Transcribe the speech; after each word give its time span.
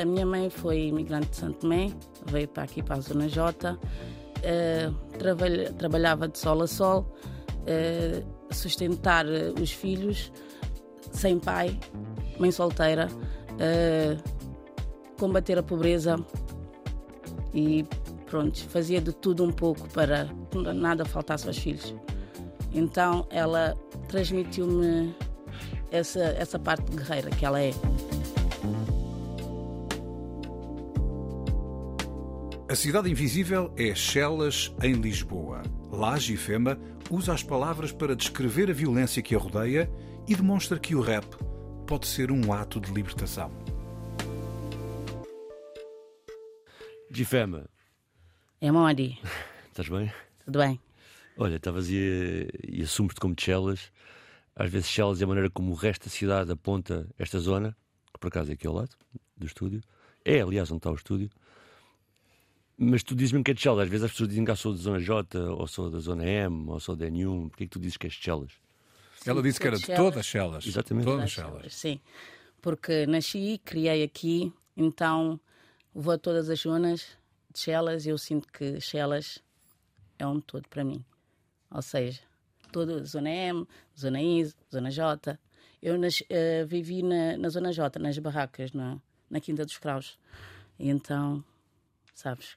A 0.00 0.04
minha 0.04 0.26
mãe 0.26 0.50
foi 0.50 0.86
imigrante 0.86 1.28
de 1.28 1.36
Santo 1.36 1.60
Tomé, 1.60 1.92
veio 2.26 2.48
para 2.48 2.64
aqui 2.64 2.82
para 2.82 2.96
a 2.96 3.00
Zona 3.00 3.28
J, 3.28 3.72
uh, 3.72 3.78
trabalhava 5.78 6.26
de 6.26 6.38
sol 6.38 6.62
a 6.62 6.66
sol, 6.66 7.06
uh, 7.62 8.52
sustentar 8.52 9.26
os 9.60 9.70
filhos, 9.70 10.32
sem 11.12 11.38
pai, 11.38 11.78
mãe 12.38 12.50
solteira, 12.50 13.08
combater 15.18 15.58
a 15.58 15.62
pobreza 15.62 16.16
e 17.52 17.84
pronto, 18.26 18.58
fazia 18.68 19.00
de 19.00 19.12
tudo 19.12 19.44
um 19.44 19.52
pouco 19.52 19.88
para 19.90 20.28
nada 20.74 21.04
faltasse 21.04 21.46
aos 21.46 21.58
filhos. 21.58 21.94
Então 22.72 23.26
ela 23.30 23.76
transmitiu-me 24.08 25.14
essa, 25.90 26.20
essa 26.20 26.58
parte 26.58 26.90
guerreira 26.94 27.30
que 27.30 27.44
ela 27.44 27.60
é. 27.60 27.72
A 32.68 32.74
Cidade 32.76 33.10
Invisível 33.10 33.74
é 33.76 33.94
Chelas, 33.94 34.72
em 34.80 34.92
Lisboa. 34.92 35.62
Lá, 35.90 36.16
Gifema 36.16 36.78
usa 37.10 37.32
as 37.32 37.42
palavras 37.42 37.90
para 37.90 38.14
descrever 38.14 38.70
a 38.70 38.72
violência 38.72 39.20
que 39.20 39.34
a 39.34 39.38
rodeia 39.38 39.90
e 40.28 40.36
demonstra 40.36 40.78
que 40.78 40.94
o 40.94 41.00
rap 41.00 41.26
pode 41.84 42.06
ser 42.06 42.30
um 42.30 42.52
ato 42.52 42.80
de 42.80 42.92
libertação. 42.92 43.50
Gifema. 47.10 47.68
É 48.60 48.70
Mori. 48.70 49.18
Estás 49.66 49.88
bem? 49.88 50.12
Tudo 50.44 50.60
bem. 50.60 50.80
Olha, 51.36 51.56
estavas 51.56 51.88
e, 51.90 52.48
e 52.68 52.82
assumes-te 52.82 53.20
como 53.20 53.34
Chelas. 53.36 53.90
Às 54.60 54.70
vezes 54.70 54.90
Chelas 54.90 55.22
é 55.22 55.24
a 55.24 55.26
maneira 55.26 55.48
como 55.48 55.72
o 55.72 55.74
resto 55.74 56.04
da 56.04 56.10
cidade 56.10 56.52
aponta 56.52 57.08
esta 57.18 57.38
zona, 57.38 57.74
que 58.12 58.20
por 58.20 58.28
acaso 58.28 58.50
é 58.50 58.52
aqui 58.52 58.66
ao 58.66 58.74
lado 58.74 58.90
do 59.34 59.46
estúdio. 59.46 59.80
É, 60.22 60.42
aliás, 60.42 60.70
onde 60.70 60.80
está 60.80 60.90
o 60.90 60.94
estúdio. 60.94 61.30
Mas 62.76 63.02
tu 63.02 63.14
dizes 63.14 63.32
mesmo 63.32 63.42
que 63.42 63.52
é 63.52 63.54
de 63.54 63.60
Chelas. 63.62 63.84
Às 63.84 63.88
vezes 63.88 64.04
as 64.04 64.10
pessoas 64.10 64.28
dizem 64.28 64.44
que 64.44 64.50
eu 64.50 64.56
sou 64.56 64.74
da 64.74 64.78
zona 64.78 65.00
J, 65.00 65.38
ou 65.38 65.66
sou 65.66 65.90
da 65.90 65.98
zona 65.98 66.26
M, 66.26 66.68
ou 66.68 66.78
sou 66.78 66.94
da 66.94 67.06
N1. 67.06 67.48
Porquê 67.48 67.64
é 67.64 67.66
que 67.66 67.70
tu 67.72 67.80
dizes 67.80 67.96
que 67.96 68.06
és 68.06 68.12
de 68.12 68.22
Chelas? 68.22 68.52
Ela 69.24 69.42
disse 69.42 69.58
que 69.58 69.66
era 69.66 69.78
de 69.78 69.86
todas 69.96 70.18
as 70.18 70.26
Chelas. 70.26 70.66
Exatamente. 70.66 71.06
Todas 71.06 71.24
as 71.24 71.30
Chelas. 71.30 71.74
Sim. 71.74 71.98
Porque 72.60 73.06
nasci, 73.06 73.58
criei 73.64 74.02
aqui, 74.02 74.52
então 74.76 75.40
vou 75.94 76.12
a 76.12 76.18
todas 76.18 76.50
as 76.50 76.60
zonas 76.60 77.06
de 77.50 77.60
Chelas 77.60 78.04
e 78.04 78.10
eu 78.10 78.18
sinto 78.18 78.46
que 78.52 78.78
Chelas 78.78 79.42
é 80.18 80.26
um 80.26 80.38
todo 80.38 80.68
para 80.68 80.84
mim. 80.84 81.02
Ou 81.70 81.80
seja, 81.80 82.20
toda 82.70 83.00
a 83.00 83.04
zona 83.04 83.30
M, 83.30 83.66
zona 83.98 84.22
I, 84.22 84.52
zona 84.72 84.90
J. 84.90 85.38
Eu 85.82 85.98
nas, 85.98 86.20
uh, 86.20 86.66
vivi 86.66 87.02
na, 87.02 87.36
na 87.36 87.48
zona 87.48 87.72
J, 87.72 87.98
nas 87.98 88.18
barracas, 88.18 88.72
na, 88.72 89.00
na 89.30 89.40
Quinta 89.40 89.64
dos 89.64 89.78
Craus. 89.78 90.18
E 90.78 90.88
então, 90.88 91.44
sabes, 92.14 92.56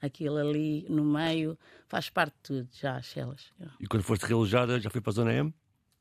aquilo 0.00 0.36
ali 0.36 0.86
no 0.88 1.04
meio 1.04 1.58
faz 1.88 2.10
parte 2.10 2.34
de 2.34 2.42
tudo, 2.42 2.68
já, 2.72 3.00
Chelas. 3.00 3.52
E 3.80 3.86
quando 3.86 4.02
foste 4.02 4.26
realojada, 4.26 4.78
já 4.80 4.90
foi 4.90 5.00
para 5.00 5.10
a 5.10 5.14
zona 5.14 5.32
M? 5.32 5.54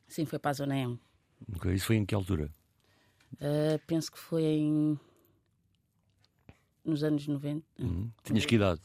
Sim, 0.08 0.25
foi 0.25 0.40
para 0.40 0.52
a 0.52 0.53
zona 0.53 0.78
M. 0.78 1.00
Okay. 1.56 1.74
Isso 1.74 1.88
foi 1.88 1.96
em 1.97 2.06
que 2.06 2.16
altura? 2.16 2.53
Uh, 3.34 3.80
penso 3.88 4.12
que 4.12 4.20
foi 4.20 4.44
em. 4.44 5.00
nos 6.85 7.03
anos 7.03 7.28
90. 7.28 7.66
Uhum. 7.80 8.12
Tinhas 8.24 8.46
que 8.46 8.56
idade? 8.56 8.81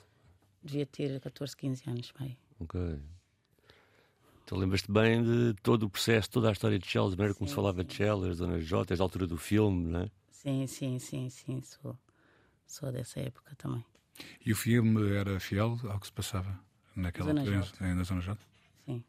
Devia 0.63 0.87
ter 0.87 1.21
14, 1.21 1.57
15 1.57 1.91
anos, 1.91 2.13
pai. 2.13 2.37
Ok. 2.59 2.81
Então 4.49 4.57
lembras-te 4.57 4.91
bem 4.91 5.23
de 5.23 5.53
todo 5.63 5.83
o 5.83 5.91
processo, 5.91 6.31
toda 6.31 6.49
a 6.49 6.53
história 6.53 6.79
de 6.79 6.87
Chelas, 6.87 7.13
a 7.13 7.17
maneira 7.17 7.35
como 7.35 7.47
se 7.47 7.55
falava 7.55 7.83
sim. 7.83 7.87
de 7.87 7.95
Chelas, 7.95 8.37
Zona 8.39 8.59
J, 8.59 8.95
a 8.95 9.03
altura 9.03 9.27
do 9.27 9.37
filme, 9.37 9.91
não 9.91 10.01
é? 10.01 10.11
Sim, 10.31 10.67
sim, 10.67 10.99
sim, 10.99 11.29
sim. 11.29 11.61
Sou, 11.61 11.95
sou 12.67 12.91
dessa 12.91 13.21
época 13.21 13.55
também. 13.57 13.85
E 14.47 14.51
o 14.51 14.57
filme 14.57 15.15
era 15.15 15.39
fiel 15.39 15.79
ao 15.91 16.01
que 16.01 16.07
se 16.07 16.13
passava 16.15 16.59
naquela 16.97 17.29
Zona 17.29 17.41
altura, 17.43 17.61
J. 17.61 17.95
na 17.95 18.03
Zona 18.05 18.21
J? 18.23 18.39
Sim. 18.87 19.05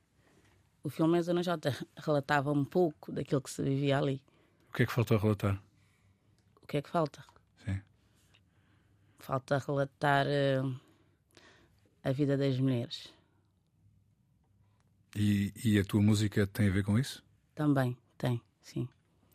O 0.83 0.89
filme 0.89 1.17
é 1.17 1.21
Zona 1.21 1.41
J 1.41 1.73
relatava 1.95 2.51
um 2.51 2.65
pouco 2.65 3.09
daquilo 3.09 3.39
que 3.39 3.49
se 3.49 3.63
vivia 3.63 3.97
ali. 3.97 4.21
O 4.69 4.73
que 4.73 4.83
é 4.83 4.85
que 4.85 4.91
faltou 4.91 5.15
a 5.15 5.21
relatar? 5.21 5.63
O 6.61 6.67
que 6.67 6.75
é 6.75 6.81
que 6.81 6.89
falta? 6.89 7.23
Sim. 7.63 7.79
Falta 9.19 9.57
relatar 9.57 10.25
uh, 10.27 10.75
a 12.03 12.11
vida 12.11 12.35
das 12.35 12.59
mulheres. 12.59 13.17
E, 15.15 15.51
e, 15.63 15.79
a 15.79 15.83
tua 15.83 16.01
música 16.01 16.45
tem 16.45 16.67
a 16.67 16.71
ver 16.71 16.83
com 16.83 16.97
isso? 16.97 17.23
Também, 17.55 17.97
tem, 18.17 18.41
sim. 18.61 18.87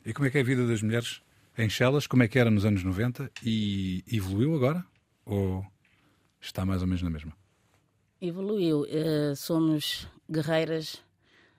E 0.04 0.12
como 0.12 0.26
é 0.26 0.30
que 0.30 0.38
é 0.38 0.40
a 0.40 0.44
vida 0.44 0.66
das 0.66 0.82
mulheres 0.82 1.20
em 1.58 1.68
Chelas? 1.68 2.06
Como 2.06 2.22
é 2.22 2.28
que 2.28 2.38
era 2.38 2.50
nos 2.50 2.64
anos 2.64 2.84
90? 2.84 3.30
E 3.42 4.04
evoluiu 4.10 4.54
agora? 4.54 4.84
Ou 5.24 5.64
está 6.40 6.64
mais 6.64 6.80
ou 6.82 6.86
menos 6.86 7.02
na 7.02 7.10
mesma? 7.10 7.32
Evoluiu. 8.20 8.82
Uh, 8.82 9.34
somos 9.34 10.08
guerreiras. 10.30 11.02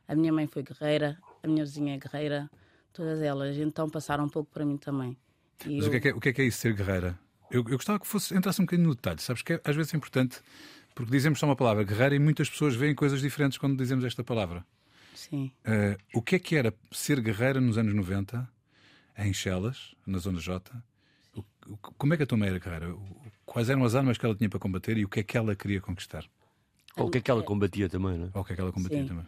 A 0.08 0.16
minha 0.16 0.32
mãe 0.32 0.48
foi 0.48 0.64
guerreira, 0.64 1.18
a 1.42 1.48
minha 1.48 1.66
vizinha 1.66 1.96
é 1.96 1.98
guerreira, 1.98 2.50
todas 2.94 3.22
elas. 3.22 3.58
Então 3.58 3.90
passaram 3.90 4.26
um 4.26 4.30
pouco 4.30 4.52
para 4.52 4.66
mim 4.66 4.78
também. 4.78 5.18
E 5.66 5.78
Mas 5.78 5.86
eu... 5.86 5.88
o, 5.88 5.92
que 5.92 5.98
é 5.98 6.00
que 6.00 6.08
é, 6.08 6.14
o 6.14 6.20
que 6.20 6.30
é, 6.30 6.34
que 6.34 6.42
é 6.42 6.46
isso, 6.46 6.60
ser 6.60 6.74
guerreira? 6.74 7.20
Eu, 7.50 7.60
eu 7.62 7.78
gostava 7.78 8.00
que 8.00 8.08
fosse, 8.08 8.36
entrasse 8.36 8.62
um 8.62 8.66
bocadinho 8.66 8.90
no 8.90 8.96
detalhe. 8.96 9.22
Sabes 9.22 9.42
que 9.42 9.54
é, 9.54 9.62
às 9.64 9.76
vezes 9.76 9.94
é 9.94 9.98
importante, 9.98 10.42
porque 10.96 11.12
dizemos 11.12 11.38
só 11.38 11.46
uma 11.46 11.58
palavra, 11.58 11.84
guerreira, 11.84 12.16
e 12.16 12.20
muitas 12.20 12.50
pessoas 12.50 12.74
veem 12.74 12.96
coisas 12.96 13.22
diferentes 13.22 13.58
quando 13.58 13.78
dizemos 13.78 14.06
esta 14.06 14.24
palavra. 14.24 14.66
Sim. 15.14 15.52
Uh, 15.66 15.98
o 16.18 16.22
que 16.22 16.38
é 16.38 16.40
que 16.40 16.56
era 16.56 16.74
ser 16.92 17.20
guerreira 17.20 17.60
nos 17.60 17.78
anos 17.78 17.94
90, 17.94 18.48
em 19.18 19.34
Chelas, 19.34 19.94
na 20.08 20.18
Zona 20.18 20.40
J? 20.40 20.72
O, 21.36 21.44
o, 21.68 21.78
como 21.78 22.14
é 22.14 22.18
que 22.18 22.24
a 22.24 22.26
tua 22.26 22.38
mãe 22.38 22.48
era 22.48 22.60
guerreira? 22.60 22.96
Quais 23.46 23.70
eram 23.70 23.84
as 23.84 23.94
armas 23.94 24.18
que 24.18 24.26
ela 24.26 24.36
tinha 24.36 24.50
para 24.50 24.60
combater 24.60 24.98
e 24.98 25.04
o 25.04 25.10
que 25.10 25.20
é 25.20 25.24
que 25.24 25.38
ela 25.38 25.54
queria 25.54 25.82
conquistar? 25.82 26.26
Ou 26.96 27.08
o 27.08 27.12
que 27.12 27.18
é 27.18 27.22
que 27.22 27.30
ela 27.30 27.44
combatia 27.44 27.90
também, 27.90 28.18
não 28.18 28.28
é? 28.28 28.30
Ou 28.34 28.42
o 28.42 28.46
que 28.46 28.54
é 28.54 28.56
que 28.56 28.62
ela 28.62 28.72
combatia 28.72 29.02
Sim. 29.02 29.08
também? 29.08 29.26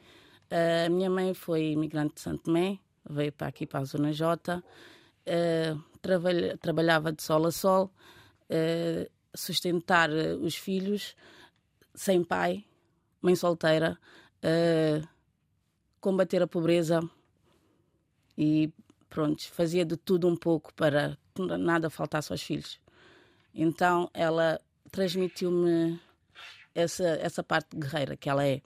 A 0.86 0.90
minha 0.90 1.10
mãe 1.10 1.34
foi 1.34 1.72
imigrante 1.72 2.16
de 2.16 2.22
Santo 2.22 2.44
Tomé, 2.44 2.80
veio 3.10 3.34
para 3.34 3.48
aqui 3.48 3.68
para 3.68 3.82
a 3.82 3.84
Zona 3.84 4.14
J, 4.14 4.58
uh, 4.58 5.84
trabalha, 6.02 6.58
trabalhava 6.58 7.12
de 7.12 7.22
sol 7.22 7.46
a 7.46 7.52
sol, 7.52 7.92
uh, 8.50 9.12
sustentar 9.36 10.10
os 10.10 10.56
filhos, 10.56 11.16
sem 11.98 12.24
pai, 12.24 12.64
mãe 13.20 13.36
solteira, 13.36 13.98
uh, 14.44 15.08
combater 16.00 16.42
a 16.44 16.48
pobreza 16.48 17.02
e 18.38 18.72
pronto, 19.10 19.52
fazia 19.52 19.84
de 19.84 19.98
tudo 19.98 20.28
um 20.28 20.36
pouco 20.36 20.72
para 20.76 21.18
nada 21.60 21.90
faltasse 21.90 22.32
aos 22.32 22.42
filhos. 22.42 22.80
Então 23.54 24.10
ela 24.14 24.62
transmitiu-me 24.92 26.00
essa, 26.74 27.04
essa 27.04 27.44
parte 27.44 27.76
guerreira 27.76 28.16
que 28.16 28.30
ela 28.30 28.46
é. 28.46 28.62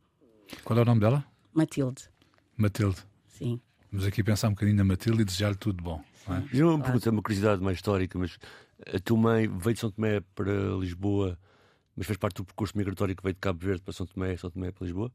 Qual 0.66 0.78
é 0.78 0.82
o 0.82 0.86
nome 0.86 1.00
dela? 1.00 1.26
Matilde. 1.54 2.10
Matilde. 2.58 3.02
Sim. 3.28 3.62
Vamos 3.90 4.06
aqui 4.06 4.22
pensar 4.22 4.50
um 4.50 4.52
bocadinho 4.52 4.78
na 4.78 4.84
Matilde 4.84 5.22
e 5.22 5.26
desejar-lhe 5.26 5.56
tudo 5.56 5.78
de 5.78 5.84
bom. 5.84 6.04
Não 6.28 6.36
é? 6.36 6.44
Eu 6.54 6.70
uma 6.70 6.84
pergunta, 6.84 7.10
uma 7.10 7.22
curiosidade 7.22 7.62
mais 7.64 7.78
histórica, 7.78 8.20
mas 8.20 8.38
a 8.94 9.00
tua 9.00 9.18
mãe 9.18 9.48
veio 9.48 9.74
de 9.74 9.80
São 9.80 9.90
Tomé 9.90 10.20
para 10.36 10.52
Lisboa, 10.78 11.40
mas 11.96 12.08
fez 12.08 12.18
parte 12.18 12.38
do 12.38 12.46
percurso 12.46 12.78
migratório 12.78 13.16
que 13.16 13.24
veio 13.24 13.34
de 13.34 13.40
Cabo 13.40 13.60
Verde 13.60 13.82
para 13.82 13.94
São 13.94 14.06
Tomé, 14.06 14.36
São 14.38 14.50
Tomé 14.50 14.72
para 14.72 14.86
Lisboa? 14.86 15.12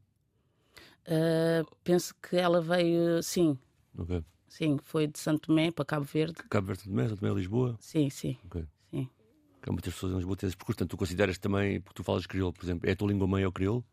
Uh, 1.07 1.65
penso 1.83 2.13
que 2.21 2.35
ela 2.35 2.61
veio, 2.61 3.21
sim. 3.23 3.57
Ok. 3.97 4.23
Sim, 4.47 4.77
foi 4.81 5.07
de 5.07 5.19
Santo 5.19 5.47
Tomé 5.47 5.71
para 5.71 5.85
Cabo 5.85 6.05
Verde. 6.05 6.35
Cabo 6.49 6.67
Verde, 6.67 6.83
São 6.83 6.91
Tomé, 6.91 7.07
São 7.07 7.17
Tomé, 7.17 7.33
Lisboa? 7.33 7.77
Sim, 7.79 8.09
sim. 8.09 8.37
Ok. 8.45 8.65
sim. 8.91 9.09
Há 9.67 9.71
muitas 9.71 9.93
pessoas 9.93 10.13
em 10.13 10.15
Lisboa 10.15 10.35
que 10.35 10.41
têm 10.41 10.47
esse 10.47 10.55
percurso. 10.55 10.77
Portanto, 10.77 10.91
tu 10.91 10.97
consideras 10.97 11.37
também, 11.37 11.81
porque 11.81 11.95
tu 11.95 12.03
falas 12.03 12.25
crioulo, 12.25 12.53
por 12.53 12.63
exemplo, 12.63 12.89
é 12.89 12.93
a 12.93 12.95
tua 12.95 13.09
língua 13.09 13.27
mãe 13.27 13.43
é 13.43 13.47
o 13.47 13.51
crioulo? 13.51 13.83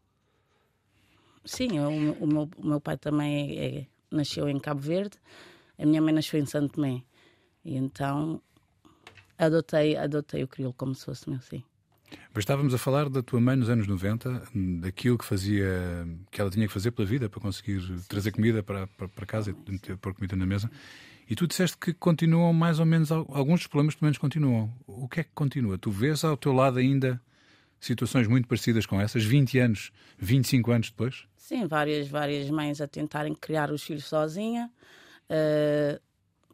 Sim, 1.45 1.79
eu, 1.79 1.91
o, 1.91 2.27
meu, 2.27 2.49
o 2.57 2.67
meu 2.67 2.81
pai 2.81 2.97
também 2.97 3.59
é, 3.59 3.79
é, 3.79 3.87
nasceu 4.11 4.49
em 4.49 4.59
Cabo 4.59 4.81
Verde, 4.81 5.19
a 5.79 5.85
minha 5.85 6.01
mãe 6.01 6.15
nasceu 6.15 6.39
em 6.41 6.47
Santo 6.47 6.75
Tomé. 6.75 7.03
E 7.65 7.77
então 7.77 8.41
adotei, 9.37 9.97
adotei 9.97 10.45
o 10.45 10.49
crioulo 10.49 10.75
como 10.75 10.95
se 10.95 11.05
fosse 11.05 11.29
meu, 11.29 11.41
sim. 11.41 11.63
Mas 12.33 12.43
estávamos 12.43 12.75
a 12.75 12.79
falar 12.79 13.09
da 13.09 13.23
tua 13.23 13.41
mãe 13.41 13.57
nos 13.57 13.69
anos 13.69 13.87
90, 13.87 14.43
daquilo 14.81 15.17
que 15.17 15.25
fazia, 15.25 15.69
que 16.31 16.41
ela 16.41 16.51
tinha 16.51 16.67
que 16.67 16.73
fazer 16.73 16.91
pela 16.91 17.07
vida 17.07 17.29
para 17.29 17.41
conseguir 17.41 17.81
trazer 18.09 18.33
comida 18.33 18.63
para, 18.63 18.87
para, 18.87 19.09
para 19.09 19.27
casa 19.27 19.51
e 19.51 19.97
pôr 19.97 20.15
comida 20.15 20.35
na 20.37 20.47
mesa. 20.47 20.71
E 21.29 21.35
tu 21.35 21.47
disseste 21.47 21.77
que 21.79 21.95
continuam 21.95 22.53
mais 22.53 22.79
ou 22.79 22.87
menos, 22.87 23.11
alguns 23.11 23.61
dos 23.61 23.67
problemas 23.67 23.95
pelo 23.95 24.07
menos 24.07 24.19
continuam. 24.19 24.73
O 24.87 25.09
que 25.09 25.21
é 25.21 25.25
que 25.25 25.31
continua? 25.35 25.79
Tu 25.79 25.91
vês 25.91 26.23
ao 26.25 26.37
teu 26.37 26.53
lado 26.53 26.79
ainda 26.79 27.21
situações 27.81 28.27
muito 28.27 28.49
parecidas 28.49 28.87
com 28.87 29.01
essas, 29.01 29.25
20 29.25 29.59
anos, 29.59 29.93
25 30.19 30.71
anos 30.73 30.91
depois? 30.91 31.27
Sim, 31.37 31.67
várias, 31.67 32.09
várias 32.09 32.49
mães 32.51 32.81
a 32.81 32.89
tentarem 32.89 33.35
criar 33.35 33.71
os 33.71 33.83
filhos 33.83 34.07
sozinha, 34.07 34.71
uh, 35.31 36.01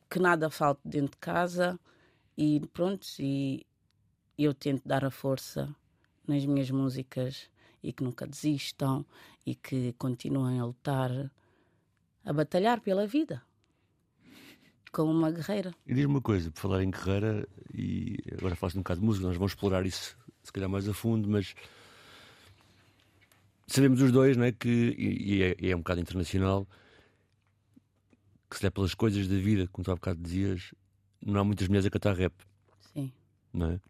que 0.09 0.19
nada 0.19 0.51
falte 0.51 0.81
dentro 0.85 1.13
de 1.13 1.19
casa 1.19 1.79
e 2.37 2.61
pronto, 2.73 3.07
e 3.19 3.65
eu 4.45 4.55
tento 4.55 4.87
dar 4.87 5.05
a 5.05 5.11
força 5.11 5.75
nas 6.27 6.45
minhas 6.47 6.71
músicas 6.71 7.51
e 7.83 7.93
que 7.93 8.03
nunca 8.03 8.27
desistam 8.27 9.05
e 9.45 9.55
que 9.55 9.93
continuem 9.95 10.61
a 10.61 10.65
lutar, 10.65 11.11
a 12.25 12.33
batalhar 12.33 12.81
pela 12.81 13.07
vida 13.07 13.43
como 14.93 15.13
uma 15.13 15.31
guerreira. 15.31 15.73
E 15.87 15.95
diz-me 15.95 16.13
uma 16.13 16.21
coisa, 16.21 16.51
por 16.51 16.61
falar 16.61 16.83
em 16.83 16.91
guerreira, 16.91 17.49
e 17.73 18.19
agora 18.33 18.57
falaste 18.57 18.77
um 18.77 18.81
bocado 18.81 19.01
de 19.01 19.07
música, 19.07 19.27
nós 19.27 19.37
vamos 19.37 19.53
explorar 19.53 19.87
isso 19.87 20.19
se 20.43 20.53
calhar 20.53 20.69
mais 20.69 20.89
a 20.89 20.95
fundo, 20.95 21.29
mas 21.29 21.55
sabemos 23.67 24.01
os 24.01 24.11
dois, 24.11 24.37
não 24.37 24.45
é? 24.45 24.53
Que, 24.53 24.69
e, 24.69 25.43
é, 25.43 25.57
e 25.61 25.71
é 25.71 25.77
um 25.77 25.81
bocado 25.81 26.01
internacional, 26.01 26.67
que 28.49 28.57
se 28.57 28.63
der 28.63 28.71
pelas 28.71 28.95
coisas 28.95 29.29
da 29.29 29.37
vida, 29.37 29.69
como 29.69 29.85
tu 29.85 29.93
há 29.93 29.95
bocado 29.95 30.21
dizias, 30.21 30.75
não 31.25 31.41
há 31.41 31.45
muitas 31.45 31.69
mulheres 31.69 31.87
a 31.87 31.91
cantar 31.91 32.17
rap. 32.17 32.35
Sim. 32.93 33.13
Não 33.53 33.73
é? 33.73 33.81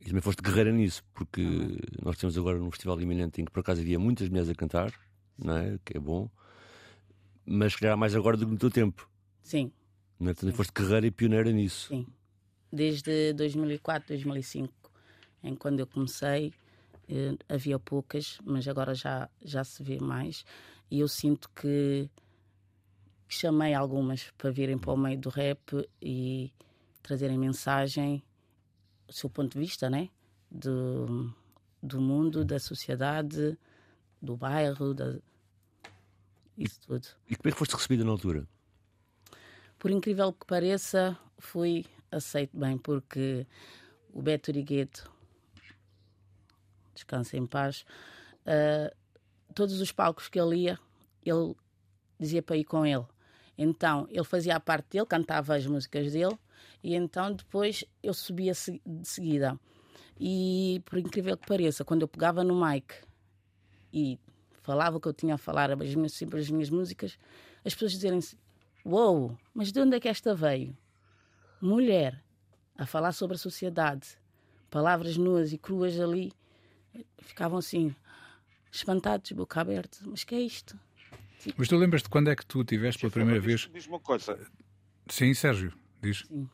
E 0.00 0.06
também 0.06 0.20
foste 0.20 0.42
guerreira 0.42 0.72
nisso, 0.72 1.02
porque 1.14 1.42
uhum. 1.42 1.76
nós 2.02 2.16
temos 2.18 2.36
agora 2.36 2.60
um 2.60 2.70
festival 2.70 3.00
iminente 3.00 3.40
em 3.40 3.44
que 3.44 3.50
por 3.50 3.60
acaso 3.60 3.80
havia 3.80 3.98
muitas 3.98 4.28
mulheres 4.28 4.50
a 4.50 4.54
cantar, 4.54 4.92
não 5.38 5.56
é? 5.56 5.78
Que 5.84 5.96
é 5.96 6.00
bom, 6.00 6.28
mas 7.44 7.74
que 7.74 7.82
calhar 7.82 7.96
mais 7.96 8.14
agora 8.14 8.36
do 8.36 8.46
que 8.46 8.52
no 8.52 8.58
teu 8.58 8.70
tempo. 8.70 9.08
Sim. 9.42 9.72
Não 10.18 10.30
é? 10.30 10.34
Também 10.34 10.54
foste 10.54 10.72
guerreira 10.72 11.06
e 11.06 11.10
pioneira 11.10 11.50
nisso. 11.52 11.88
Sim. 11.88 12.06
Desde 12.72 13.32
2004, 13.34 14.08
2005, 14.08 14.72
em 15.42 15.54
quando 15.54 15.80
eu 15.80 15.86
comecei, 15.86 16.52
eh, 17.08 17.34
havia 17.48 17.78
poucas, 17.78 18.38
mas 18.44 18.68
agora 18.68 18.94
já, 18.94 19.28
já 19.42 19.64
se 19.64 19.82
vê 19.82 19.98
mais. 19.98 20.44
E 20.90 21.00
eu 21.00 21.08
sinto 21.08 21.48
que 21.50 22.10
chamei 23.28 23.74
algumas 23.74 24.30
para 24.36 24.50
virem 24.50 24.76
para 24.76 24.92
o 24.92 24.96
meio 24.96 25.18
do 25.18 25.28
rap 25.28 25.88
e 26.02 26.52
trazerem 27.02 27.38
mensagem, 27.38 28.22
seu 29.08 29.30
ponto 29.30 29.52
de 29.52 29.58
vista, 29.58 29.88
né? 29.88 30.08
Do, 30.50 31.34
do 31.82 32.00
mundo, 32.00 32.44
da 32.44 32.58
sociedade, 32.58 33.58
do 34.20 34.36
bairro, 34.36 34.94
da... 34.94 35.18
isso 36.56 36.80
tudo. 36.80 37.06
E 37.28 37.36
como 37.36 37.48
é 37.48 37.52
que 37.52 37.58
foste 37.58 37.74
recebida 37.74 38.04
na 38.04 38.10
altura? 38.10 38.46
Por 39.78 39.90
incrível 39.90 40.32
que 40.32 40.46
pareça, 40.46 41.16
fui 41.38 41.86
aceito 42.10 42.56
bem, 42.56 42.76
porque 42.78 43.46
o 44.12 44.20
Beto 44.20 44.50
Rigueto, 44.50 45.10
descansa 46.94 47.36
em 47.36 47.46
paz, 47.46 47.84
uh, 48.44 48.94
todos 49.54 49.80
os 49.80 49.92
palcos 49.92 50.28
que 50.28 50.40
ele 50.40 50.56
ia, 50.56 50.78
ele 51.24 51.54
dizia 52.18 52.42
para 52.42 52.56
ir 52.56 52.64
com 52.64 52.84
ele. 52.84 53.06
Então, 53.56 54.06
ele 54.10 54.24
fazia 54.24 54.56
a 54.56 54.60
parte 54.60 54.90
dele, 54.90 55.06
cantava 55.06 55.54
as 55.54 55.66
músicas 55.66 56.12
dele, 56.12 56.38
e 56.82 56.94
então 56.94 57.32
depois 57.32 57.84
eu 58.02 58.14
subia 58.14 58.52
de 58.52 59.08
seguida. 59.08 59.58
E 60.18 60.82
por 60.84 60.98
incrível 60.98 61.36
que 61.36 61.46
pareça, 61.46 61.84
quando 61.84 62.02
eu 62.02 62.08
pegava 62.08 62.42
no 62.42 62.64
mic 62.64 62.94
e 63.92 64.18
falava 64.62 64.96
o 64.96 65.00
que 65.00 65.08
eu 65.08 65.12
tinha 65.12 65.34
a 65.34 65.38
falar, 65.38 65.70
as 65.70 65.94
minhas, 65.94 66.12
sempre 66.12 66.40
as 66.40 66.50
minhas 66.50 66.70
músicas, 66.70 67.18
as 67.64 67.72
pessoas 67.72 67.92
dizerem 67.92 68.18
assim: 68.18 68.36
Uou, 68.84 69.28
wow, 69.28 69.38
mas 69.54 69.70
de 69.72 69.80
onde 69.80 69.96
é 69.96 70.00
que 70.00 70.08
esta 70.08 70.34
veio? 70.34 70.76
Mulher 71.60 72.22
a 72.76 72.86
falar 72.86 73.12
sobre 73.12 73.34
a 73.34 73.38
sociedade, 73.38 74.08
palavras 74.70 75.16
nuas 75.16 75.52
e 75.52 75.58
cruas 75.58 75.98
ali, 75.98 76.32
ficavam 77.18 77.58
assim, 77.58 77.94
espantados, 78.70 79.32
boca 79.32 79.60
aberta. 79.60 79.98
Mas 80.06 80.24
que 80.24 80.34
é 80.34 80.40
isto? 80.40 80.78
Mas 81.56 81.68
tu 81.68 81.76
lembras-te 81.76 82.08
quando 82.08 82.28
é 82.28 82.36
que 82.36 82.46
tu 82.46 82.64
tiveste 82.64 83.00
pela 83.00 83.12
primeira 83.12 83.40
vez? 83.40 83.68
Diz 83.72 83.86
uma 83.86 84.00
coisa. 84.00 84.38
Sim, 85.08 85.32
Sérgio, 85.34 85.72
diz. 86.00 86.24
Sim. 86.26 86.48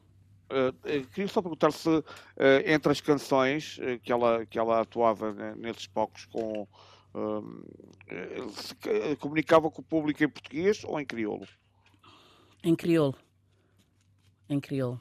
Uh, 0.45 1.07
queria 1.13 1.27
só 1.27 1.41
perguntar 1.41 1.73
se 1.73 1.89
uh, 1.89 2.05
entre 2.67 2.93
as 2.93 3.01
canções 3.01 3.79
uh, 3.79 3.99
que, 4.01 4.13
ela, 4.13 4.45
que 4.45 4.59
ela 4.59 4.83
atuava 4.83 5.33
né, 5.33 5.55
nesses 5.57 5.87
palcos 5.87 6.27
com 6.27 6.69
se, 8.53 8.75
comunicava 9.21 9.71
com 9.71 9.81
o 9.81 9.85
público 9.85 10.23
em 10.23 10.29
português 10.29 10.83
ou 10.85 11.01
em 11.01 11.07
crioulo? 11.07 11.47
Em 12.63 12.75
crioulo. 12.75 13.17
Em 14.49 14.61
crioulo. 14.61 15.01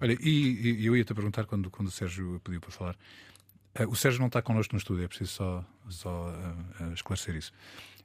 Olha, 0.00 0.16
e, 0.20 0.80
e 0.80 0.86
eu 0.86 0.96
ia-te 0.96 1.14
perguntar 1.14 1.46
quando, 1.46 1.70
quando 1.70 1.88
o 1.88 1.92
Sérgio 1.92 2.40
pediu 2.42 2.60
para 2.60 2.70
falar. 2.70 2.96
o 3.88 3.94
Sérgio 3.94 4.20
não 4.20 4.26
está 4.26 4.42
connosco 4.42 4.74
no 4.74 4.78
estúdio, 4.78 5.04
é 5.04 5.08
preciso 5.08 5.30
só, 5.30 5.64
só 5.88 6.32
esclarecer 6.92 7.36
isso. 7.36 7.52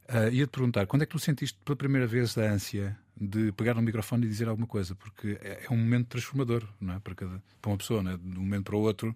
Uh, 0.10 0.34
Ia-te 0.34 0.50
perguntar, 0.50 0.88
quando 0.88 1.04
é 1.04 1.06
que 1.06 1.12
tu 1.12 1.20
sentiste 1.20 1.56
pela 1.64 1.76
primeira 1.76 2.08
vez 2.08 2.36
a 2.36 2.42
ânsia 2.42 2.98
de 3.16 3.52
pegar 3.52 3.76
no 3.76 3.82
microfone 3.84 4.26
e 4.26 4.30
dizer 4.30 4.48
alguma 4.48 4.66
coisa? 4.66 4.96
Porque 4.96 5.38
é, 5.40 5.66
é 5.70 5.74
um 5.74 5.78
momento 5.78 6.08
transformador, 6.08 6.68
não 6.82 6.96
é? 6.96 7.00
Para, 7.00 7.14
cada, 7.14 7.44
para 7.62 7.72
uma 7.72 7.78
pessoa, 7.78 8.02
é? 8.02 8.18
de 8.18 8.40
um 8.40 8.42
momento 8.42 8.64
para 8.64 8.76
o 8.76 8.80
outro, 8.80 9.16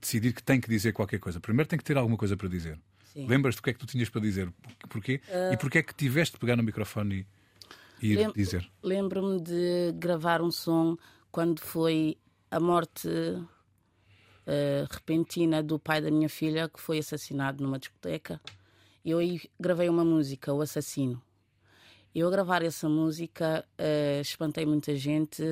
decidir 0.00 0.32
que 0.32 0.42
tem 0.42 0.60
que 0.60 0.68
dizer 0.68 0.92
qualquer 0.92 1.20
coisa. 1.20 1.38
Primeiro 1.38 1.68
tem 1.68 1.78
que 1.78 1.84
ter 1.84 1.96
alguma 1.96 2.16
coisa 2.16 2.36
para 2.36 2.48
dizer. 2.48 2.76
Lembras-te 3.14 3.58
do 3.58 3.62
que 3.62 3.70
é 3.70 3.72
que 3.72 3.78
tu 3.78 3.86
tinhas 3.86 4.08
para 4.08 4.20
dizer? 4.20 4.52
Porquê? 4.88 5.20
Uh... 5.28 5.52
E 5.52 5.56
porquê 5.56 5.78
é 5.78 5.82
que 5.82 5.94
tiveste 5.94 6.34
de 6.34 6.40
pegar 6.40 6.56
no 6.56 6.62
microfone 6.64 7.24
e, 8.02 8.08
e 8.08 8.12
ir 8.12 8.16
Lem 8.16 8.32
dizer? 8.32 8.68
Lembro-me 8.82 9.40
de 9.40 9.92
gravar 9.94 10.42
um 10.42 10.50
som 10.50 10.96
quando 11.30 11.60
foi 11.60 12.16
a 12.50 12.58
morte 12.58 13.08
uh, 13.08 13.46
repentina 14.90 15.62
do 15.62 15.78
pai 15.78 16.00
da 16.00 16.10
minha 16.10 16.28
filha, 16.28 16.68
que 16.68 16.80
foi 16.80 16.98
assassinado 16.98 17.62
numa 17.62 17.78
discoteca 17.78 18.40
eu 19.04 19.18
aí 19.18 19.40
gravei 19.58 19.88
uma 19.88 20.04
música, 20.04 20.52
O 20.52 20.60
Assassino. 20.60 21.22
Eu 22.14 22.28
a 22.28 22.30
gravar 22.30 22.62
essa 22.62 22.88
música 22.88 23.64
uh, 23.78 24.20
espantei 24.20 24.66
muita 24.66 24.94
gente, 24.96 25.42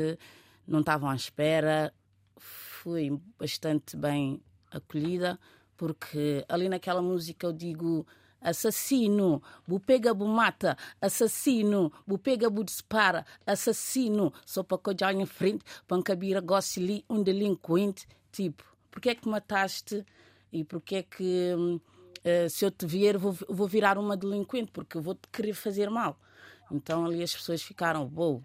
não 0.66 0.80
estavam 0.80 1.08
à 1.08 1.14
espera, 1.14 1.94
fui 2.36 3.18
bastante 3.38 3.96
bem 3.96 4.42
acolhida, 4.70 5.38
porque 5.76 6.44
ali 6.48 6.68
naquela 6.68 7.00
música 7.00 7.46
eu 7.46 7.52
digo 7.52 8.06
assassino, 8.40 9.42
bu 9.66 9.80
pega, 9.80 10.12
bu 10.12 10.26
mata, 10.26 10.76
assassino, 11.00 11.92
bu 12.06 12.18
pega, 12.18 12.50
bu 12.50 12.64
dispara, 12.64 13.24
assassino, 13.46 14.32
só 14.44 14.62
para 14.62 14.78
eu 14.78 15.12
em 15.12 15.26
frente, 15.26 15.64
goste 16.40 16.80
ali 16.80 17.04
um 17.08 17.22
delinquente, 17.22 18.06
tipo, 18.30 18.64
porque 18.90 19.10
é 19.10 19.14
que 19.14 19.28
mataste 19.28 20.04
e 20.52 20.64
porque 20.64 20.96
é 20.96 21.02
que 21.02 21.54
eh, 22.28 22.48
se 22.48 22.64
eu 22.64 22.70
te 22.70 22.86
ver, 22.86 23.16
vou, 23.16 23.36
vou 23.48 23.66
virar 23.66 23.98
uma 23.98 24.16
delinquente, 24.16 24.70
porque 24.70 24.96
eu 24.96 25.02
vou-te 25.02 25.28
querer 25.32 25.54
fazer 25.54 25.88
mal. 25.88 26.18
Então 26.70 27.06
ali 27.06 27.22
as 27.22 27.34
pessoas 27.34 27.62
ficaram, 27.62 28.02
uou, 28.14 28.34
wow. 28.34 28.44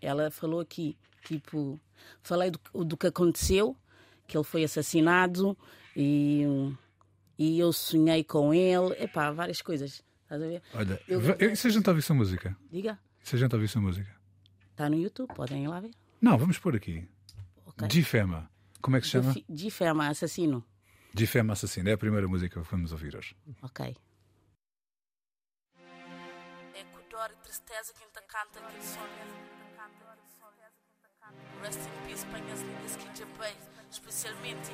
ela 0.00 0.30
falou 0.30 0.60
aqui, 0.60 0.98
tipo, 1.24 1.80
falei 2.22 2.50
do, 2.50 2.84
do 2.84 2.96
que 2.96 3.06
aconteceu, 3.06 3.76
que 4.26 4.36
ele 4.36 4.44
foi 4.44 4.64
assassinado 4.64 5.56
e, 5.96 6.42
e 7.38 7.58
eu 7.58 7.72
sonhei 7.72 8.24
com 8.24 8.52
ele, 8.52 8.92
epá, 8.98 9.30
várias 9.30 9.62
coisas. 9.62 10.02
Estás 10.22 10.42
a 10.42 10.46
ver? 10.46 10.62
Olha, 10.74 11.00
eu, 11.08 11.20
eu, 11.38 11.56
se 11.56 11.68
a 11.68 11.70
gente 11.70 11.88
ouvir 11.88 12.00
essa 12.00 12.12
música? 12.12 12.56
Diga. 12.70 12.98
Se 13.22 13.36
a 13.36 13.38
gente 13.38 13.54
ouvir 13.54 13.66
essa 13.66 13.80
música? 13.80 14.10
Está 14.70 14.90
no 14.90 14.96
YouTube, 14.96 15.32
podem 15.34 15.64
ir 15.64 15.68
lá 15.68 15.80
ver. 15.80 15.90
Não, 16.20 16.36
vamos 16.36 16.58
pôr 16.58 16.76
aqui. 16.76 17.08
Okay. 17.66 17.88
Difema. 17.88 18.50
Como 18.80 18.96
é 18.96 19.00
que 19.00 19.06
se 19.06 19.12
chama? 19.12 19.34
Difema, 19.48 20.08
assassino. 20.08 20.64
Difema 21.14 21.52
Assassino 21.54 21.88
é 21.88 21.92
a 21.92 21.98
primeira 21.98 22.28
música 22.28 22.60
que 22.60 22.70
vamos 22.70 22.92
ouvir 22.92 23.16
hoje. 23.16 23.36
Ok. 23.62 23.96
É 26.74 26.84
com 26.84 27.08
dor 27.08 27.30
e 27.32 27.36
tristeza 27.42 27.92
que 27.92 28.04
ainda 28.04 28.22
canta 28.22 28.60
aquele 28.60 28.82
som. 28.82 29.06
Rest 31.62 31.80
in 31.80 32.06
peace, 32.06 32.24
panhas 32.26 32.62
lindas 32.62 32.96
que 32.96 33.08
te 33.12 33.24
especialmente 33.90 34.70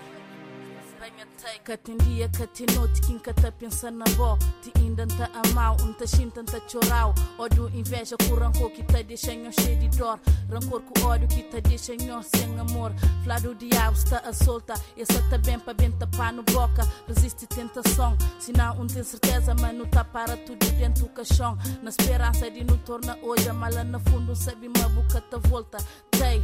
Que 1.63 1.77
tem 1.77 1.99
dia 1.99 2.29
que 2.31 2.47
tem 2.47 2.67
noite 2.75 3.03
que 3.03 3.13
nunca 3.13 3.35
tá 3.35 3.53
pensando 3.53 3.99
na 3.99 4.07
vó 4.17 4.39
Te 4.63 4.73
ainda 4.79 5.07
tá 5.07 5.29
a 5.35 5.49
mal, 5.53 5.77
xinta, 6.07 6.43
tá 6.43 6.59
chorau 6.67 7.15
Ódio, 7.39 7.69
inveja 7.75 8.17
com 8.17 8.35
rancor 8.35 8.71
que 8.71 8.83
tá 8.83 9.03
deixa 9.03 9.35
em 9.35 9.51
cheio 9.53 9.79
de 9.81 9.99
dor. 9.99 10.19
Rancor 10.51 10.81
com 10.81 11.07
ódio 11.07 11.29
que 11.29 11.43
tá 11.43 11.61
deixa 11.61 11.93
em 11.93 12.23
sem 12.23 12.59
amor. 12.59 12.95
Flá 13.23 13.39
do 13.39 13.55
diabo 13.55 13.97
está 13.97 14.19
a 14.21 14.33
solta 14.33 14.73
Essa 14.97 15.21
tá 15.29 15.37
bem 15.37 15.59
para 15.59 15.75
bem 15.75 15.93
tapar 15.93 16.33
no 16.33 16.43
boca 16.43 16.89
Resiste 17.07 17.47
tentação 17.49 18.17
Se 18.39 18.53
não, 18.53 18.81
um 18.81 18.87
tem 18.87 19.03
certeza, 19.03 19.55
mano 19.55 19.87
tá 19.87 20.05
para 20.05 20.39
tudo 20.39 20.65
dentro 20.73 21.05
do 21.05 21.11
caixão 21.11 21.59
Na 21.83 21.91
esperança 21.91 22.51
de 22.51 22.65
não 22.65 22.79
tornar 22.79 23.19
hoje 23.23 23.47
A 23.49 23.53
mala 23.53 23.85
no 23.85 24.01
fundo, 24.01 24.35
sabe 24.35 24.69
uma 24.69 24.89
boca 24.89 25.21
tá 25.21 25.37
volta 25.37 25.77
Tem 26.11 26.43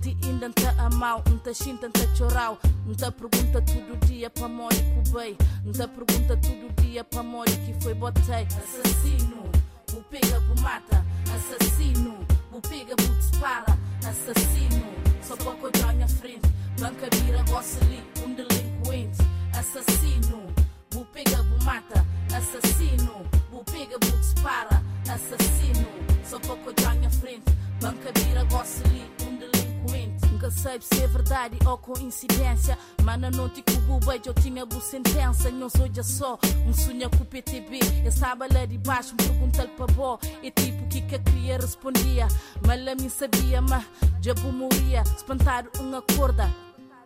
ti 0.00 0.16
ainda 0.24 0.46
a 0.46 1.54
xinta, 1.54 1.86
não 1.86 1.92
tá 1.92 2.14
choral. 2.14 2.58
Não 2.86 2.94
tá 2.94 3.10
pergunta 3.10 3.60
todo 3.62 4.06
dia 4.06 4.30
pra 4.30 4.48
mori 4.48 4.76
que 4.76 5.10
bem. 5.10 5.36
Tá 5.76 5.88
pergunta 5.88 6.36
todo 6.36 6.82
dia 6.82 7.04
pra 7.04 7.22
mori 7.22 7.52
que 7.52 7.74
foi 7.82 7.94
botei. 7.94 8.46
Assassino, 8.46 9.50
o 9.92 10.02
pega, 10.04 10.38
o 10.38 10.60
mata. 10.60 11.04
Assassino, 11.34 12.18
o 12.52 12.60
pega, 12.60 12.94
o 12.94 13.16
dispara. 13.18 13.78
Assassino, 14.04 14.86
só 15.22 15.36
pouco 15.36 15.70
de 15.70 15.84
minha 15.94 16.08
frente. 16.08 16.48
Banca 16.78 17.08
vira, 17.16 17.42
gosta 17.48 17.84
ali, 17.84 18.02
um 18.24 18.34
delinquente. 18.34 19.18
Assassino, 19.58 20.46
o 20.94 21.04
pega, 21.06 21.42
o 21.42 21.64
mata. 21.64 22.06
Assassino, 22.34 23.26
o 23.52 23.64
pega, 23.64 23.96
o 23.96 24.18
dispara. 24.18 24.82
Assassino, 25.08 25.88
só 26.24 26.38
pouco 26.40 26.72
de 26.72 26.86
minha 26.96 27.10
frente. 27.10 27.44
Banca 27.80 28.12
vira, 28.14 28.44
gosta 28.44 28.86
ali, 28.86 29.10
um 29.22 29.36
delinquente. 29.36 30.26
Nunca 30.26 30.50
sei 30.50 30.78
se 30.82 31.02
é 31.02 31.06
verdade 31.06 31.56
ou 31.66 31.78
coincidência. 31.78 32.78
Mas 33.02 33.18
na 33.18 33.30
noite 33.30 33.62
que 33.62 33.72
o 33.72 33.98
beijo 34.00 34.24
eu 34.26 34.34
tinha 34.34 34.66
boa 34.66 34.82
sentença. 34.82 35.50
Não 35.50 35.70
sou 35.70 35.88
já 35.90 36.02
só 36.02 36.38
um 36.66 36.74
sonho 36.74 37.08
com 37.08 37.22
o 37.22 37.26
PTB. 37.26 37.80
Eu 38.04 38.10
estava 38.10 38.46
lá 38.52 38.66
de 38.66 38.76
baixo, 38.76 39.14
me 39.18 39.26
perguntei 39.26 39.66
para 39.68 39.86
bó. 39.86 40.18
E 40.42 40.50
tipo, 40.50 40.86
que 40.88 41.00
que 41.00 41.14
a 41.14 41.18
cria 41.20 41.56
respondia? 41.56 42.28
Mas 42.66 42.84
lá 42.84 42.94
me 42.94 43.08
sabia, 43.08 43.62
mas 43.62 43.86
já 44.20 44.34
morria. 44.52 45.02
Espantar 45.16 45.64
uma 45.78 46.02
corda. 46.02 46.52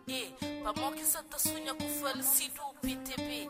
E, 0.07 0.33
para 0.61 0.73
mó 0.81 0.91
que 0.91 1.03
tá 1.03 1.39
sonha 1.39 1.73
com 1.73 1.85
o 1.85 1.89
falecido 2.01 2.61
PTB. 2.81 3.47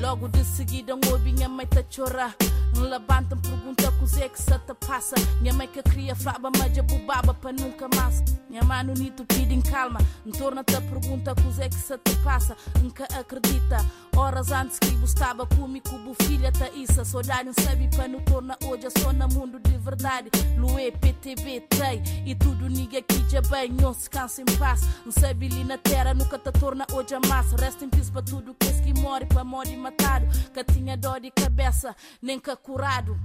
Logo 0.00 0.28
de 0.28 0.44
seguida, 0.44 0.94
um 0.94 1.18
minha 1.18 1.48
mãe 1.48 1.66
tá 1.66 1.84
chorar. 1.88 2.34
Um 2.76 2.82
levanta, 2.82 3.36
pergunta 3.36 3.88
o 3.88 4.06
que 4.06 4.28
que 4.28 4.42
se 4.42 4.58
te 4.58 4.74
passa. 4.86 5.14
Minha 5.40 5.52
mãe 5.52 5.68
que 5.68 5.82
cria 5.82 6.14
flaba, 6.14 6.50
mas 6.58 6.74
já 6.74 6.82
bubaba 6.82 7.32
para 7.34 7.52
nunca 7.52 7.88
mais. 7.94 8.22
Minha 8.48 8.62
mãe 8.64 8.84
no 8.84 8.94
nito 8.94 9.24
pede 9.24 9.54
em 9.54 9.60
calma. 9.60 10.00
Em 10.26 10.30
torna-te 10.30 10.80
pergunta 10.80 11.32
o 11.32 11.34
que 11.34 11.62
é 11.62 11.68
que 11.68 11.74
se 11.74 11.96
te 11.98 12.16
passa. 12.16 12.56
Nunca 12.82 13.04
acredita. 13.18 13.84
Horas 14.16 14.52
antes 14.52 14.78
que 14.78 14.94
estava 15.04 15.46
comigo, 15.46 15.88
cubo 15.88 16.14
filha 16.24 16.52
tá 16.52 16.68
isso. 16.70 17.04
Se 17.04 17.16
olhar, 17.16 17.44
não 17.44 17.52
sabe 17.52 17.88
para 17.94 18.08
não 18.08 18.20
torna 18.20 18.56
hoje. 18.64 18.88
Só 18.98 19.12
no 19.12 19.28
mundo 19.28 19.60
de 19.60 19.76
verdade. 19.78 20.30
Luê, 20.56 20.92
PTB, 20.92 21.60
tem. 21.68 22.02
E 22.26 22.34
tudo 22.34 22.68
ninguém 22.68 23.00
aqui 23.00 23.24
já 23.28 23.40
bem. 23.42 23.70
Não 23.72 23.92
se 23.92 24.08
cansa 24.08 24.42
em 24.42 24.58
paz. 24.58 24.82
Não 25.04 25.12
sabe 25.12 25.46
ali 25.46 25.64
na 25.64 25.78
terra, 25.78 26.14
nunca 26.14 26.38
te 26.38 26.52
torna 26.52 26.86
hoje 26.92 27.14
a 27.14 27.20
massa. 27.28 27.56
Resta 27.56 27.84
em 27.84 27.88
paz 27.88 28.10
para 28.10 28.22
tudo 28.22 28.54
que 28.54 28.68
é 28.68 28.72
que 28.84 29.00
morre, 29.00 29.26
para 29.26 29.44
morrer 29.44 29.76
matado. 29.76 30.26
Que 30.52 30.62
tinha 30.64 30.96
dor 30.96 31.20
de 31.20 31.30
cabeça, 31.30 31.96
nem 32.20 32.38
que 32.38 32.54
curado. 32.64 33.16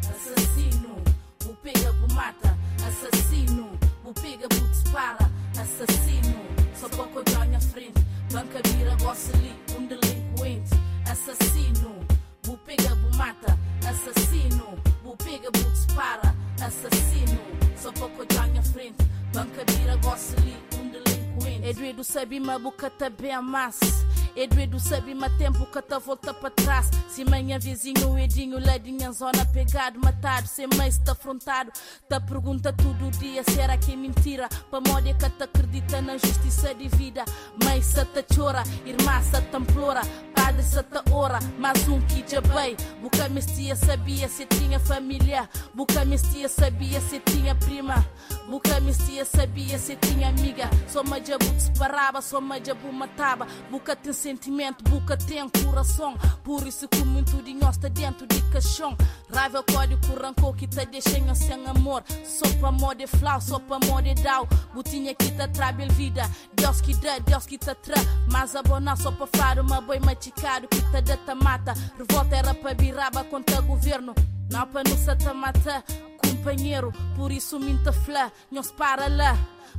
Assassino, 0.00 0.96
o 1.44 1.54
pega, 1.56 1.92
o 1.92 2.14
mata. 2.14 2.58
Assassino, 2.84 3.78
o 4.02 4.12
pega, 4.14 4.46
o 4.46 4.68
dispara. 4.70 5.30
Assassino, 5.52 6.40
só 6.74 6.88
pouco 6.88 7.22
de 7.22 7.36
minha 7.46 7.60
frente. 7.60 8.00
Banca 8.32 8.60
vira, 8.66 8.92
ali, 8.92 9.54
um 9.76 9.86
delinquente. 9.86 10.70
Assassino, 11.08 12.00
o 12.48 12.56
pega, 12.56 12.94
o 12.94 13.16
mata. 13.16 13.58
Assassino, 13.86 14.78
o 15.04 15.16
pega, 15.16 15.48
o 15.48 15.70
dispara. 15.70 16.34
Assassino, 16.60 17.40
só 17.76 17.92
pouco 17.92 18.24
de 18.24 18.40
minha 18.48 18.62
frente. 18.62 19.04
Banca 19.34 19.64
vira, 19.70 19.92
ali, 19.92 20.56
um 20.80 20.88
delinquente. 20.88 21.68
Eduardo 21.68 22.04
sabe, 22.04 22.40
mas 22.40 22.60
boca 22.60 22.88
tá 22.88 23.10
bem 23.10 23.32
amassa. 23.32 24.07
Eduardo 24.38 24.78
sabe 24.78 25.16
mas 25.16 25.36
tempo 25.36 25.66
que 25.66 25.82
tá 25.82 25.98
volta 25.98 26.32
para 26.32 26.50
trás. 26.50 26.88
Se 27.08 27.24
manhã 27.24 27.58
vizinho, 27.58 28.16
Edinho, 28.16 28.64
ladinha 28.64 29.10
zona 29.10 29.44
pegado, 29.46 29.98
matado, 29.98 30.46
sem 30.46 30.68
mãe 30.76 30.88
está 30.88 31.10
afrontado. 31.10 31.72
Tá 32.08 32.20
pergunta 32.20 32.72
todo 32.72 33.10
dia, 33.18 33.42
será 33.42 33.76
que 33.76 33.94
é 33.94 33.96
mentira? 33.96 34.48
Pra 34.70 34.80
moda 34.80 35.12
que 35.12 35.28
te 35.28 35.42
acredita 35.42 36.00
na 36.00 36.16
justiça 36.16 36.72
de 36.72 36.86
vida. 36.88 37.24
Mãe 37.64 37.82
se 37.82 38.04
te 38.04 38.24
chora, 38.32 38.62
irmã 38.86 39.20
se 39.22 39.42
te 39.42 39.56
implora, 39.56 40.02
padre 40.36 40.62
se 40.62 40.84
te 40.84 41.12
ora, 41.12 41.40
mas 41.58 41.88
um 41.88 42.00
que 42.02 42.24
já 42.24 42.40
bem. 42.40 42.76
Boca 43.02 43.28
mestia 43.28 43.74
sabia 43.74 44.28
se 44.28 44.46
tinha 44.46 44.78
família, 44.78 45.48
boca 45.74 46.04
mestia 46.04 46.48
sabia 46.48 47.00
se 47.00 47.18
tinha 47.18 47.56
prima, 47.56 48.06
boca 48.48 48.78
mestia 48.80 49.24
sabia 49.24 49.78
se 49.80 49.96
tinha 49.96 50.28
amiga. 50.28 50.70
Só 50.86 51.02
majabu 51.02 51.44
disparava, 51.56 52.22
só 52.22 52.40
majabu 52.40 52.92
matava, 52.92 53.44
boca 53.68 53.96
tem 53.96 54.27
sentimento, 54.28 54.84
boca 54.90 55.16
tem 55.16 55.48
coração. 55.64 56.14
Por 56.44 56.66
isso 56.66 56.86
que 56.86 57.02
muito 57.02 57.42
nós 57.54 57.76
está 57.76 57.88
dentro 57.88 58.26
de 58.26 58.42
caixão. 58.52 58.94
Raiva, 59.32 59.62
código, 59.62 60.14
rancor 60.20 60.54
que 60.54 60.66
te 60.66 60.84
deixa 60.84 61.34
sem 61.34 61.66
amor. 61.66 62.04
Só 62.26 62.46
para 62.60 62.68
amor 62.68 62.94
de 62.94 63.06
flau, 63.06 63.40
só 63.40 63.58
para 63.58 63.76
amor 63.76 64.02
de 64.02 64.14
dau. 64.22 64.46
Botinha 64.74 65.14
que 65.14 65.30
te 65.30 65.48
trabe 65.48 65.88
vida. 65.88 66.28
Deus 66.54 66.82
que 66.82 66.94
dá, 66.96 67.18
Deus 67.20 67.46
que 67.46 67.56
te 67.56 67.74
tra. 67.76 67.96
Mas 68.30 68.54
abonar 68.54 68.98
só 68.98 69.10
para 69.10 69.26
falar 69.28 69.60
uma 69.60 69.80
boi 69.80 69.98
machucado 69.98 70.68
que 70.68 70.82
te 70.82 71.00
dá 71.00 71.16
te 71.16 71.34
mata. 71.34 71.72
Revolta 71.96 72.36
era 72.36 72.52
para 72.52 72.74
biraba 72.74 73.24
contra 73.24 73.62
governo. 73.62 74.14
Não 74.50 74.66
para 74.66 74.84
te 74.84 75.32
mata, 75.32 75.82
companheiro. 76.18 76.92
Por 77.16 77.32
isso 77.32 77.58
minta 77.58 77.92
flá, 77.92 78.30
não 78.50 78.62
para 78.62 79.08
lá. 79.08 79.38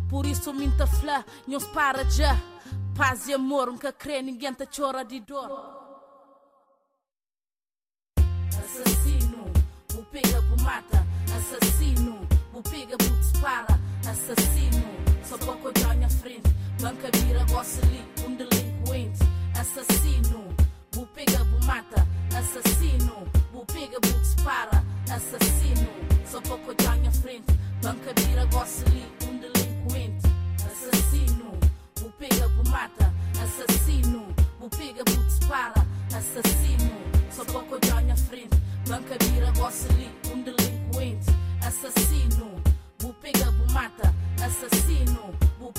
Por 0.09 0.25
isso 0.25 0.51
minta 0.55 0.87
flá, 0.87 1.23
não 1.47 1.59
para 1.71 2.03
já. 2.09 2.35
Paz 2.99 3.29
e 3.29 3.33
amor, 3.33 3.67
nunca 3.67 3.93
crê, 3.93 4.21
ninguém 4.21 4.53
te 4.53 4.67
chora 4.67 5.05
de 5.05 5.21
dor. 5.21 5.49
Assassino, 8.49 9.45
o 9.97 10.03
pega, 10.11 10.41
o 10.41 10.61
mata. 10.61 11.07
Assassino, 11.33 12.27
o 12.53 12.61
pega, 12.61 12.95
o 12.95 13.19
dispara. 13.21 13.79
Assassino, 14.05 14.85
só 15.23 15.37
pouco 15.37 15.71
de 15.71 15.87
minha 15.95 16.09
frente. 16.09 16.49
Banca 16.81 17.09
vira, 17.19 17.45
gosta 17.45 17.81
ali, 17.85 18.05
um 18.27 18.35
delinquente. 18.35 19.19
Assassino, 19.57 20.53
o 20.97 21.05
pega, 21.05 21.41
o 21.41 21.65
mata. 21.65 22.05
Assassino, 22.37 23.31
o 23.53 23.65
pega, 23.65 23.95
o 23.95 24.19
dispara. 24.19 24.83
Assassino, 25.09 25.89
só 26.29 26.41
pouco 26.41 26.75
de 26.75 26.89
minha 26.99 27.11
frente. 27.13 27.53
Banca 27.81 28.13
vira, 28.17 28.43
gosta 28.47 28.85
ali, 28.89 29.18
pega, 32.19 32.47
o 32.47 32.69
mata. 32.69 33.11
Assassino, 33.41 34.27
o 34.59 34.69
dispara. 35.23 35.87
Assassino, 36.13 36.91
só 37.31 37.45
pouco 37.45 37.79
de 37.79 37.93
minha 37.93 38.15
frente. 38.17 38.55
Banca 38.87 39.15
vira, 39.23 39.47
ali, 39.89 40.11
um 40.31 40.43
delinquente. 40.43 41.27
Assassino, 41.65 42.61
o 43.49 43.71
mata. 43.71 44.13
Assassino, 44.43 45.33
o 45.59 45.71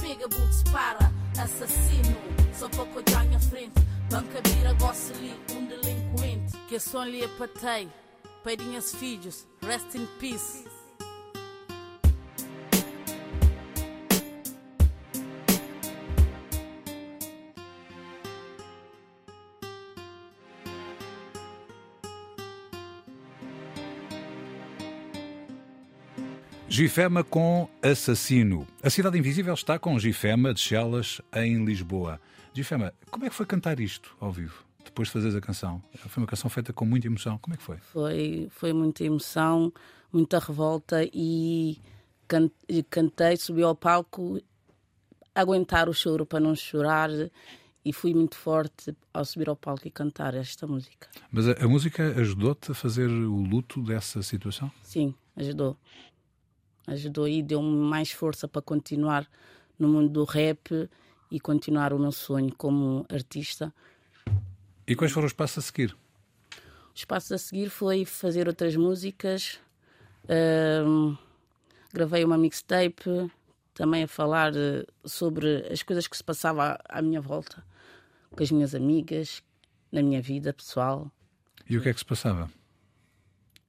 dispara. 0.49 1.13
Assassino, 1.39 2.17
só 2.55 2.69
pouco 2.71 3.03
de 3.03 3.17
minha 3.17 3.41
frente. 3.41 3.75
Banca 4.11 4.41
vira, 4.49 4.71
ali, 5.15 5.39
um 5.53 5.67
delinquente. 5.67 6.57
Que 6.69 6.81
som 6.81 7.05
lhe 7.05 7.25
apatei. 7.25 7.89
Pedinhas 8.43 8.95
filhos, 8.95 9.47
rest 9.61 9.95
in 9.95 10.07
peace. 10.19 10.65
Gifema 26.71 27.25
com 27.25 27.69
Assassino. 27.83 28.65
A 28.81 28.89
Cidade 28.89 29.19
Invisível 29.19 29.55
está 29.55 29.77
com 29.77 29.99
Gifema 29.99 30.55
de 30.55 30.61
Chelas 30.61 31.21
em 31.35 31.65
Lisboa. 31.65 32.21
Gifema, 32.55 32.95
como 33.11 33.25
é 33.25 33.29
que 33.29 33.35
foi 33.35 33.45
cantar 33.45 33.81
isto 33.81 34.17
ao 34.21 34.31
vivo? 34.31 34.65
Depois 34.85 35.09
de 35.09 35.13
fazeres 35.13 35.35
a 35.37 35.41
canção. 35.41 35.83
Foi 36.09 36.23
uma 36.23 36.27
canção 36.29 36.49
feita 36.49 36.73
com 36.73 36.85
muita 36.85 37.09
emoção. 37.09 37.39
Como 37.39 37.55
é 37.55 37.57
que 37.57 37.63
foi? 37.63 37.77
Foi, 37.79 38.49
foi 38.53 38.73
muita 38.73 39.03
emoção, 39.05 39.73
muita 40.13 40.39
revolta 40.39 41.03
e 41.13 41.79
can- 42.29 42.51
e 42.69 42.85
cantei, 42.85 43.37
subi 43.37 43.63
ao 43.63 43.75
palco, 43.75 44.41
aguentar 45.35 45.89
o 45.89 45.93
choro 45.93 46.25
para 46.25 46.39
não 46.39 46.55
chorar 46.55 47.11
e 47.85 47.93
fui 47.93 48.15
muito 48.15 48.37
forte 48.37 48.95
ao 49.13 49.25
subir 49.25 49.49
ao 49.49 49.57
palco 49.57 49.89
e 49.89 49.91
cantar 49.91 50.35
esta 50.35 50.67
música. 50.69 51.09
Mas 51.33 51.49
a, 51.49 51.53
a 51.65 51.69
música 51.69 52.15
ajudou-te 52.21 52.71
a 52.71 52.75
fazer 52.75 53.09
o 53.09 53.43
luto 53.43 53.83
dessa 53.83 54.23
situação? 54.23 54.71
Sim, 54.85 55.15
ajudou. 55.37 55.77
Ajudou 56.87 57.29
e 57.29 57.43
deu-me 57.43 57.69
mais 57.69 58.11
força 58.11 58.49
para 58.49 58.63
continuar 58.63 59.29
no 59.79 59.89
mundo 59.89 60.09
do 60.09 60.25
rap 60.25 60.89
e 61.31 61.39
continuar 61.41 61.93
o 61.93 61.99
meu 61.99 62.13
sonho 62.13 62.55
como 62.55 63.07
artista. 63.09 63.73
E 64.87 64.97
quais 64.97 65.13
foram 65.13 65.27
os 65.27 65.33
passos 65.33 65.59
a 65.59 65.63
seguir? 65.63 65.97
Os 66.95 67.05
passos 67.05 67.33
a 67.33 67.39
seguir 67.39 67.71
foi 67.71 68.05
fazer 68.05 68.49
outras 68.49 68.77
músicas. 68.77 69.61
ahm, 70.29 71.17
gravei 71.93 72.25
uma 72.25 72.37
mixtape 72.37 73.31
também 73.73 74.03
a 74.03 74.09
falar 74.09 74.55
eh, 74.55 74.85
sobre 75.05 75.67
as 75.73 75.83
coisas 75.83 76.07
que 76.07 76.17
se 76.17 76.23
passavam 76.23 76.77
à, 76.89 77.01
minha 77.01 77.21
volta, 77.21 77.65
com 78.31 78.43
as 78.43 78.51
minhas 78.51 78.75
amigas, 78.75 79.43
na 79.91 80.03
minha 80.03 80.21
vida 80.21 80.53
pessoal. 80.53 81.11
E 81.69 81.79
o 81.79 81.81
que 81.81 81.89
é 81.89 81.93
que 81.95 82.01
se 82.01 82.05
passava? 82.05 82.51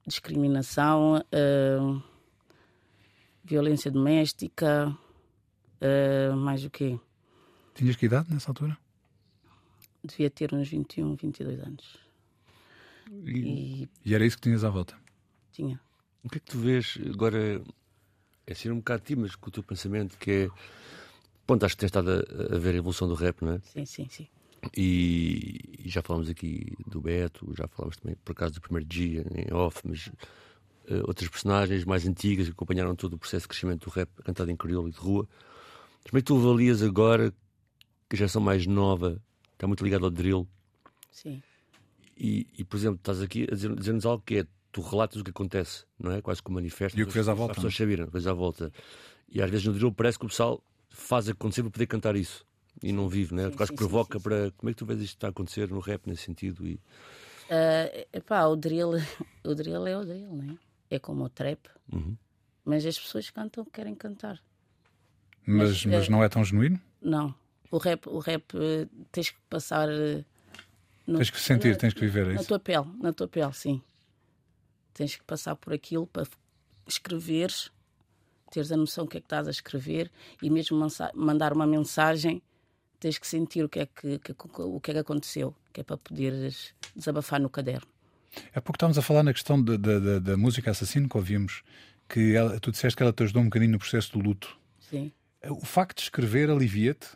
Discriminação, 0.05 1.23
ahm, 1.31 2.01
violência 3.43 3.91
doméstica, 3.91 4.95
uh, 5.81 6.35
mais 6.35 6.63
o 6.63 6.69
quê? 6.69 6.99
Tinhas 7.73 7.95
que 7.95 8.05
idade 8.05 8.31
nessa 8.31 8.51
altura? 8.51 8.77
Devia 10.03 10.29
ter 10.29 10.53
uns 10.53 10.67
21, 10.67 11.15
22 11.15 11.59
anos. 11.59 11.97
E, 13.25 13.83
E 13.83 13.89
E 14.05 14.15
era 14.15 14.25
isso 14.25 14.37
que 14.37 14.43
tinhas 14.43 14.63
à 14.63 14.69
volta. 14.69 14.95
tinha. 15.51 15.79
o 16.23 16.29
que 16.29 16.37
é 16.37 16.39
que 16.39 16.51
tu 16.51 16.57
vês 16.57 16.97
agora? 17.13 17.61
É 18.47 18.53
ser 18.53 18.71
um 18.71 18.77
bocado 18.77 19.03
ti, 19.03 19.15
mas 19.15 19.35
com 19.35 19.49
o 19.49 19.51
teu 19.51 19.63
pensamento, 19.63 20.17
que 20.17 20.31
é. 20.31 20.49
Ponto, 21.45 21.65
acho 21.65 21.75
que 21.75 21.81
tens 21.81 21.89
estado 21.89 22.09
a, 22.11 22.55
a 22.55 22.59
ver 22.59 22.75
a 22.75 22.77
evolução 22.77 23.07
do 23.07 23.13
rap, 23.13 23.41
não 23.41 23.53
é? 23.53 23.59
Sim, 23.59 23.85
sim, 23.85 24.07
sim. 24.09 24.27
E, 24.75 25.79
e 25.85 25.89
já 25.89 26.01
falamos 26.01 26.29
aqui 26.29 26.73
do 26.85 27.01
Beto, 27.01 27.51
já 27.57 27.67
falamos 27.67 27.97
também, 27.97 28.15
por 28.23 28.33
acaso, 28.33 28.53
do 28.53 28.61
primeiro 28.61 28.87
dia 28.87 29.25
em 29.35 29.53
off, 29.53 29.81
mas 29.83 30.09
outras 31.07 31.29
personagens 31.29 31.85
mais 31.85 32.05
antigas 32.05 32.47
que 32.47 32.51
acompanharam 32.53 32.95
todo 32.95 33.13
o 33.13 33.17
processo 33.17 33.43
de 33.43 33.49
crescimento 33.49 33.89
do 33.89 33.91
rap 33.93 34.09
cantado 34.23 34.49
em 34.51 34.55
crioulo 34.55 34.89
e 34.89 34.91
de 34.91 34.97
rua. 34.97 35.27
Mas 36.03 36.09
como 36.11 36.17
é 36.17 36.21
que 36.21 36.25
tu 36.27 36.37
avalias 36.37 36.81
agora 36.81 37.31
que 38.09 38.15
a 38.15 38.17
geração 38.17 38.41
mais 38.41 38.65
nova 38.65 39.21
está 39.53 39.67
muito 39.67 39.83
ligada 39.83 40.05
ao 40.05 40.11
drill 40.11 40.47
Sim, 41.11 41.41
e, 42.17 42.47
e, 42.57 42.63
por 42.63 42.77
exemplo, 42.77 42.97
estás 42.97 43.21
aqui 43.21 43.47
a 43.51 43.55
dizer- 43.55 43.75
dizer-nos 43.75 44.05
algo 44.05 44.23
que 44.25 44.37
é 44.39 44.45
tu 44.71 44.81
relatas 44.81 45.19
o 45.19 45.23
que 45.23 45.31
acontece, 45.31 45.85
não 45.99 46.11
é? 46.11 46.21
Quase 46.21 46.41
que 46.41 46.49
um 46.49 46.53
manifesto. 46.53 46.97
E 46.99 47.03
o 47.03 47.07
que 47.07 47.13
vês 47.13 47.27
à 47.27 47.33
volta, 47.33 47.51
As 47.53 47.57
pessoas 47.57 47.75
saberem, 47.75 48.05
vês 48.05 48.27
à 48.27 48.33
volta. 48.33 48.71
E 49.29 49.41
às 49.41 49.49
vezes 49.49 49.65
no 49.65 49.73
drill 49.73 49.91
parece 49.91 50.19
que 50.19 50.25
o 50.25 50.29
pessoal 50.29 50.63
faz 50.89 51.27
acontecer 51.29 51.61
para 51.63 51.71
poder 51.71 51.87
cantar 51.87 52.15
isso. 52.15 52.45
E 52.83 52.91
não 52.91 53.09
vive, 53.09 53.33
não 53.33 53.43
é? 53.43 53.49
Sim, 53.49 53.55
Quase 53.57 53.69
sim, 53.71 53.75
provoca 53.75 54.17
sim, 54.17 54.23
sim. 54.23 54.29
para. 54.29 54.51
Como 54.51 54.69
é 54.69 54.73
que 54.73 54.77
tu 54.77 54.85
vês 54.85 55.01
isto 55.01 55.15
estar 55.15 55.27
a 55.27 55.29
acontecer 55.31 55.69
no 55.69 55.79
rap 55.79 56.05
nesse 56.07 56.23
sentido? 56.23 56.65
E... 56.65 56.75
Uh, 56.75 58.07
epá, 58.13 58.45
o 58.45 58.55
drill, 58.55 58.91
o 59.43 59.55
drill 59.55 59.85
é 59.87 59.97
o 59.97 60.05
drill, 60.05 60.35
né? 60.35 60.57
É 60.57 60.70
como 60.99 61.23
o 61.25 61.29
trap. 61.29 61.59
Uhum. 61.91 62.15
Mas 62.65 62.85
as 62.85 62.97
pessoas 62.99 63.29
cantam 63.29 63.63
o 63.63 63.65
que 63.65 63.71
querem 63.73 63.95
cantar. 63.95 64.39
Mas, 65.45 65.69
Mas, 65.69 65.85
mas 65.85 66.07
eh, 66.07 66.09
não 66.09 66.23
é 66.23 66.29
tão 66.29 66.43
genuíno? 66.43 66.79
Não. 67.01 67.33
O 67.71 67.77
rap, 67.77 68.07
o 68.07 68.19
rap 68.19 68.53
eh, 68.55 68.87
tens 69.11 69.29
que 69.31 69.39
passar. 69.49 69.89
eh, 69.89 70.23
no- 71.07 71.17
Tens 71.17 71.29
que 71.29 71.39
sentir, 71.39 71.71
na- 71.71 71.75
tens 71.77 71.93
que 71.93 72.01
viver 72.01 72.27
é 72.27 72.33
Na 72.33 72.35
isso. 72.35 72.47
tua 72.47 72.59
pele, 72.59 72.85
na 72.99 73.11
tua 73.13 73.27
pele, 73.27 73.53
sim. 73.53 73.81
Tens 74.93 75.15
que 75.15 75.23
passar 75.23 75.55
por 75.55 75.73
aquilo 75.73 76.05
para 76.05 76.27
escreveres, 76.87 77.71
teres 78.51 78.71
a 78.71 78.77
noção 78.77 79.05
do 79.05 79.09
que 79.11 79.17
é 79.17 79.21
que 79.21 79.25
estás 79.25 79.47
a 79.47 79.51
escrever 79.51 80.11
e 80.41 80.49
mesmo 80.49 80.77
mandar 81.15 81.53
uma 81.53 81.65
mensagem, 81.65 82.41
tens 82.99 83.17
que 83.17 83.25
sentir 83.25 83.63
o 83.63 83.69
que 83.69 83.79
é 83.79 83.85
que, 83.85 84.19
que- 84.19 84.35
o 84.61 84.79
que, 84.79 84.91
é 84.91 84.93
que 84.95 84.99
aconteceu, 84.99 85.55
que 85.73 85.81
é 85.81 85.83
para 85.83 85.97
poderes 85.97 86.73
desabafar 86.95 87.39
no 87.39 87.49
caderno. 87.49 87.87
Há 88.53 88.61
pouco 88.61 88.77
estávamos 88.77 88.97
a 88.97 89.01
falar 89.01 89.23
na 89.23 89.33
questão 89.33 89.61
da, 89.61 89.75
da, 89.77 90.37
música 90.37 90.71
assassino 90.71 91.07
que 91.09 91.17
ouvimos, 91.17 91.63
que 92.07 92.33
ela- 92.35 92.59
tu 92.59 92.71
disseste 92.71 92.95
que 92.97 93.03
ela 93.03 93.13
te 93.13 93.23
ajudou 93.23 93.41
um 93.41 93.45
bocadinho 93.45 93.71
no 93.73 93.79
processo 93.79 94.11
do 94.13 94.19
luto. 94.19 94.57
Sim. 94.79 95.11
O 95.49 95.65
facto 95.65 95.97
de 95.97 96.03
escrever 96.03 96.49
alivia-te 96.49 97.07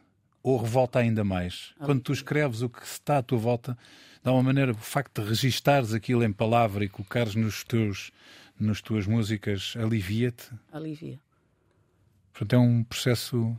ou 0.43 0.57
revolta 0.62 1.00
ainda 1.00 1.24
mais? 1.24 1.74
Quando 1.79 2.01
tu 2.01 2.12
escreves 2.13 2.62
o 2.62 2.69
que 2.69 2.84
está 2.86 3.17
à 3.19 3.24
tua 3.24 3.38
volta, 3.38 3.77
de 4.24 4.27
alguma 4.29 4.43
maneira, 4.43 4.72
o 4.72 4.75
facto 4.75 5.22
de 5.22 5.27
registares 5.29 5.93
aquilo 5.93 6.24
em 6.24 6.31
palavra 6.34 6.84
e 6.84 6.89
colocares 6.89 7.36
nos 7.36 7.63
teus, 7.63 8.12
nas 8.60 8.81
tuas 8.81 9.05
músicas, 9.07 9.74
alivia-te? 9.77 10.50
Alivia. 10.72 11.19
Portanto, 12.34 12.53
é 12.55 12.57
um 12.60 12.84
processo 12.84 13.57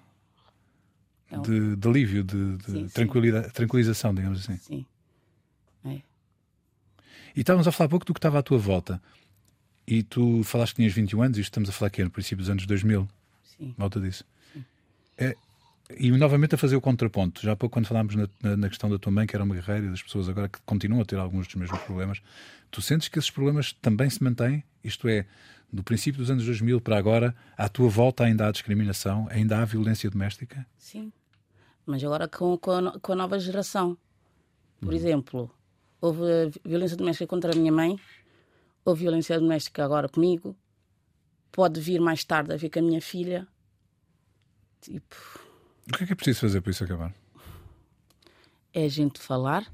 É 1.30 1.38
de, 1.38 1.76
de 1.76 1.88
alívio, 1.88 2.22
de, 2.24 2.56
de 2.58 2.64
Sim, 2.64 2.72
sim. 2.88 2.94
tranquilida- 2.94 3.50
tranquilização, 3.50 4.14
digamos 4.14 4.40
assim. 4.40 4.56
Sim. 4.58 4.86
É. 7.36 7.38
E 7.38 7.40
estávamos 7.42 7.68
a 7.68 7.72
falar 7.72 7.88
pouco 7.88 8.04
do 8.06 8.14
que 8.14 8.18
estava 8.18 8.38
à 8.38 8.42
tua 8.42 8.58
volta. 8.58 9.00
E 9.86 10.02
tu 10.02 10.42
falaste 10.42 10.72
que 10.72 10.76
tinhas 10.76 10.92
21 10.92 11.22
anos, 11.22 11.38
e 11.38 11.40
estamos 11.42 11.68
a 11.68 11.72
falar 11.72 11.88
aqui 11.88 12.02
no 12.02 12.10
princípio 12.10 12.38
dos 12.38 12.50
anos 12.50 12.66
2000, 12.66 13.08
Sim. 13.44 13.74
volta 13.78 14.00
disso. 14.00 14.24
É, 15.16 15.36
e 15.96 16.10
novamente 16.10 16.54
a 16.56 16.58
fazer 16.58 16.74
o 16.74 16.80
contraponto. 16.80 17.40
Já 17.42 17.52
há 17.52 17.56
pouco, 17.56 17.74
quando 17.74 17.86
falámos 17.86 18.16
na, 18.16 18.28
na- 18.42 18.56
na 18.56 18.68
questão 18.68 18.90
da 18.90 18.98
tua 18.98 19.12
mãe, 19.12 19.26
que 19.26 19.36
era 19.36 19.44
uma 19.44 19.54
guerreira, 19.54 19.86
e 19.86 19.90
das 19.90 20.02
pessoas 20.02 20.28
agora 20.28 20.48
que 20.48 20.58
continuam 20.66 21.02
a 21.02 21.04
ter 21.04 21.16
alguns 21.16 21.46
dos 21.46 21.54
mesmos 21.54 21.78
problemas, 21.82 22.20
tu 22.70 22.82
sentes 22.82 23.06
que 23.08 23.18
esses 23.18 23.30
problemas 23.30 23.72
também 23.74 24.10
se 24.10 24.22
mantêm? 24.24 24.64
Isto 24.82 25.06
é, 25.08 25.24
do 25.72 25.84
princípio 25.84 26.18
dos 26.20 26.30
anos 26.30 26.44
2000 26.44 26.80
para 26.80 26.98
agora, 26.98 27.34
à 27.56 27.68
tua 27.68 27.88
volta 27.88 28.24
ainda 28.24 28.48
há 28.48 28.50
discriminação, 28.50 29.28
ainda 29.30 29.58
há 29.60 29.64
violência 29.64 30.10
doméstica? 30.10 30.66
Sim. 30.76 31.12
Mas 31.86 32.02
agora 32.02 32.26
com, 32.26 32.58
com, 32.58 32.72
a, 32.72 32.98
com 32.98 33.12
a 33.12 33.16
nova 33.16 33.38
geração. 33.38 33.96
Por 34.80 34.92
exemplo, 34.92 35.48
houve 36.00 36.48
vi- 36.50 36.60
violência 36.64 36.96
doméstica 36.96 37.26
contra 37.26 37.52
a 37.52 37.56
minha 37.56 37.72
mãe, 37.72 37.98
houve 38.84 39.02
violência 39.02 39.38
doméstica 39.38 39.84
agora 39.84 40.08
comigo, 40.08 40.56
pode 41.52 41.80
vir 41.80 42.00
mais 42.00 42.24
tarde 42.24 42.52
a 42.52 42.56
ver 42.56 42.70
com 42.70 42.78
a 42.78 42.82
minha 42.82 43.00
filha. 43.00 43.46
Tipo, 44.80 45.16
O 45.88 45.96
que 45.96 46.04
é 46.04 46.06
que 46.06 46.12
é 46.12 46.16
preciso 46.16 46.40
fazer 46.40 46.60
para 46.60 46.70
isso 46.70 46.84
acabar? 46.84 47.14
é 48.72 48.84
a 48.84 48.88
gente 48.88 49.18
falar. 49.20 49.72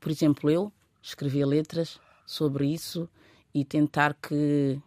Por 0.00 0.10
exemplo, 0.10 0.50
eu 0.50 0.72
escrevi 1.02 1.44
letras 1.44 2.00
sobre 2.24 2.66
isso 2.66 3.08
e 3.52 3.64
tentar 3.66 4.14
que, 4.14 4.80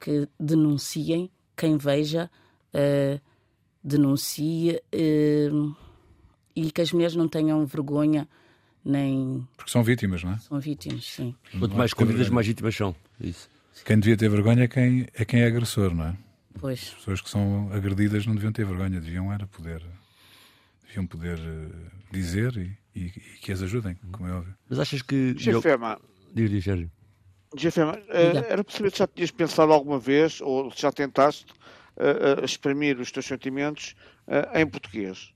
que 0.00 0.28
denunciem 0.38 1.30
quem 1.56 1.76
veja, 1.76 2.30
eh, 2.72 3.20
denuncie 3.82 4.80
eh, 4.92 5.50
e 6.54 6.70
que 6.70 6.80
as 6.80 6.92
mulheres 6.92 7.16
não 7.16 7.28
tenham 7.28 7.64
vergonha 7.66 8.28
nem 8.84 9.46
Porque 9.56 9.70
são 9.70 9.82
vítimas, 9.82 10.22
não 10.24 10.32
é? 10.32 10.38
são 10.38 10.58
vítimas, 10.60 11.04
sim. 11.04 11.34
Quanto 11.58 11.76
mais 11.76 11.90
escondidas, 11.90 12.28
mais 12.28 12.46
vítimas 12.46 12.74
são. 12.74 12.94
Isso. 13.20 13.48
Quem 13.84 13.98
devia 13.98 14.16
ter 14.16 14.28
vergonha 14.28 14.64
é 14.64 14.68
quem 14.68 15.06
é, 15.14 15.24
quem 15.24 15.40
é 15.42 15.46
agressor, 15.46 15.94
não 15.94 16.06
é? 16.06 16.16
Pois, 16.60 16.90
pessoas 16.90 17.20
que 17.20 17.30
são 17.30 17.70
agredidas 17.72 18.26
não 18.26 18.34
deviam 18.34 18.52
ter 18.52 18.64
vergonha, 18.66 19.00
deviam 19.00 19.32
era 19.32 19.46
poder, 19.46 19.82
deviam 20.86 21.06
poder 21.06 21.38
eh, 21.38 21.90
dizer 22.12 22.54
e, 22.56 22.76
e- 22.94 23.06
e 23.06 23.38
que 23.40 23.50
as 23.52 23.62
ajudem, 23.62 23.96
como 24.12 24.28
é 24.28 24.32
óbvio. 24.32 24.54
Mas 24.68 24.78
achas 24.78 25.00
que. 25.02 25.32
GFM, 25.34 25.96
Diz, 26.34 26.50
diz, 26.50 26.64
Sérgio. 26.64 26.90
GFM, 27.56 27.96
eh, 28.08 28.46
era 28.50 28.62
possível 28.64 28.90
que 28.92 28.98
já 28.98 29.06
tinhas 29.06 29.30
pensado 29.30 29.72
alguma 29.72 29.98
vez, 29.98 30.40
ou 30.42 30.70
já 30.76 30.92
tentaste, 30.92 31.46
eh, 31.96 32.44
exprimir 32.44 32.98
os 33.00 33.10
teus 33.10 33.26
sentimentos 33.26 33.94
eh, 34.26 34.60
em 34.60 34.66
português? 34.66 35.32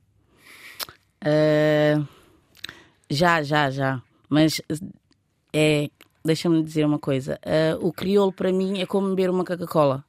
Eh, 1.25 1.97
já, 3.11 3.43
já, 3.43 3.71
já. 3.71 4.03
Mas 4.29 4.61
é, 5.53 5.91
deixa-me 6.25 6.63
dizer 6.63 6.85
uma 6.85 6.99
coisa. 6.99 7.39
eh, 7.43 7.77
o 7.81 7.93
crioulo 7.93 8.33
para 8.33 8.53
mim 8.53 8.81
é 8.81 8.87
como 8.87 9.09
beber 9.11 9.31
uma 9.31 9.45
Coca-Cola. 9.45 10.05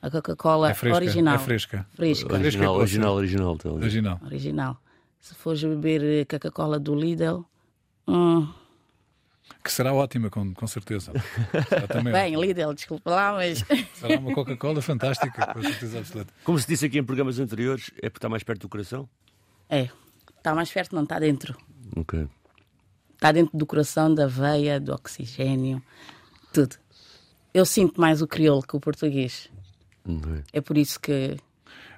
A 0.00 0.10
Coca-Cola 0.10 0.70
É 0.70 0.74
fresca, 0.74 0.96
original. 0.96 1.34
é 1.34 1.38
fresca. 1.38 1.86
Fresca. 1.94 2.32
Original, 2.34 2.74
é 2.74 2.78
original, 2.78 3.14
original. 3.14 3.54
então. 3.54 3.74
Original. 3.74 4.20
Original. 4.24 4.76
Se 5.20 5.34
fores 5.34 5.62
beber 5.64 6.02
eh, 6.04 6.24
Coca-Cola 6.24 6.78
do 6.78 6.94
Lidl, 6.94 7.44
hum, 8.06 8.46
Que 9.64 9.72
será 9.72 9.92
ótima, 9.92 10.30
com, 10.30 10.54
com 10.54 10.66
certeza. 10.68 11.12
Será, 11.68 11.86
também 11.88 12.12
bem, 12.14 12.36
ótima. 12.36 12.46
Lidl, 12.46 12.74
desculpa 12.74 13.10
lá, 13.10 13.32
mas 13.32 13.64
será 13.94 14.20
uma 14.20 14.32
Coca-Cola 14.32 14.80
fantástica, 14.80 15.52
com 15.52 15.62
certeza 15.62 15.98
absoluta. 15.98 16.32
Como 16.44 16.58
se 16.58 16.68
disse 16.68 16.86
aqui 16.86 16.98
em 16.98 17.04
programas 17.04 17.38
anteriores, 17.40 17.90
é 17.96 18.08
porque 18.08 18.18
está 18.18 18.28
mais 18.28 18.42
perto 18.44 18.60
do 18.62 18.68
coração? 18.68 19.08
é, 19.68 19.88
está 20.36 20.54
mais 20.54 20.70
perto, 20.70 20.94
não 20.94 21.02
está 21.02 21.18
dentro. 21.18 21.56
Ok. 21.96 22.28
Está 23.14 23.32
dentro 23.32 23.56
do 23.56 23.66
coração, 23.66 24.14
da 24.14 24.26
veia, 24.26 24.78
do 24.78 24.92
oxigênio, 24.92 25.82
tudo. 26.52 26.76
Eu 27.52 27.66
sinto 27.66 28.00
mais 28.00 28.22
o 28.22 28.28
crioulo 28.28 28.62
que 28.62 28.76
o 28.76 28.80
português. 28.80 29.50
Ok. 30.06 30.44
É 30.52 30.60
por 30.60 30.78
isso 30.78 31.00
que 31.00 31.36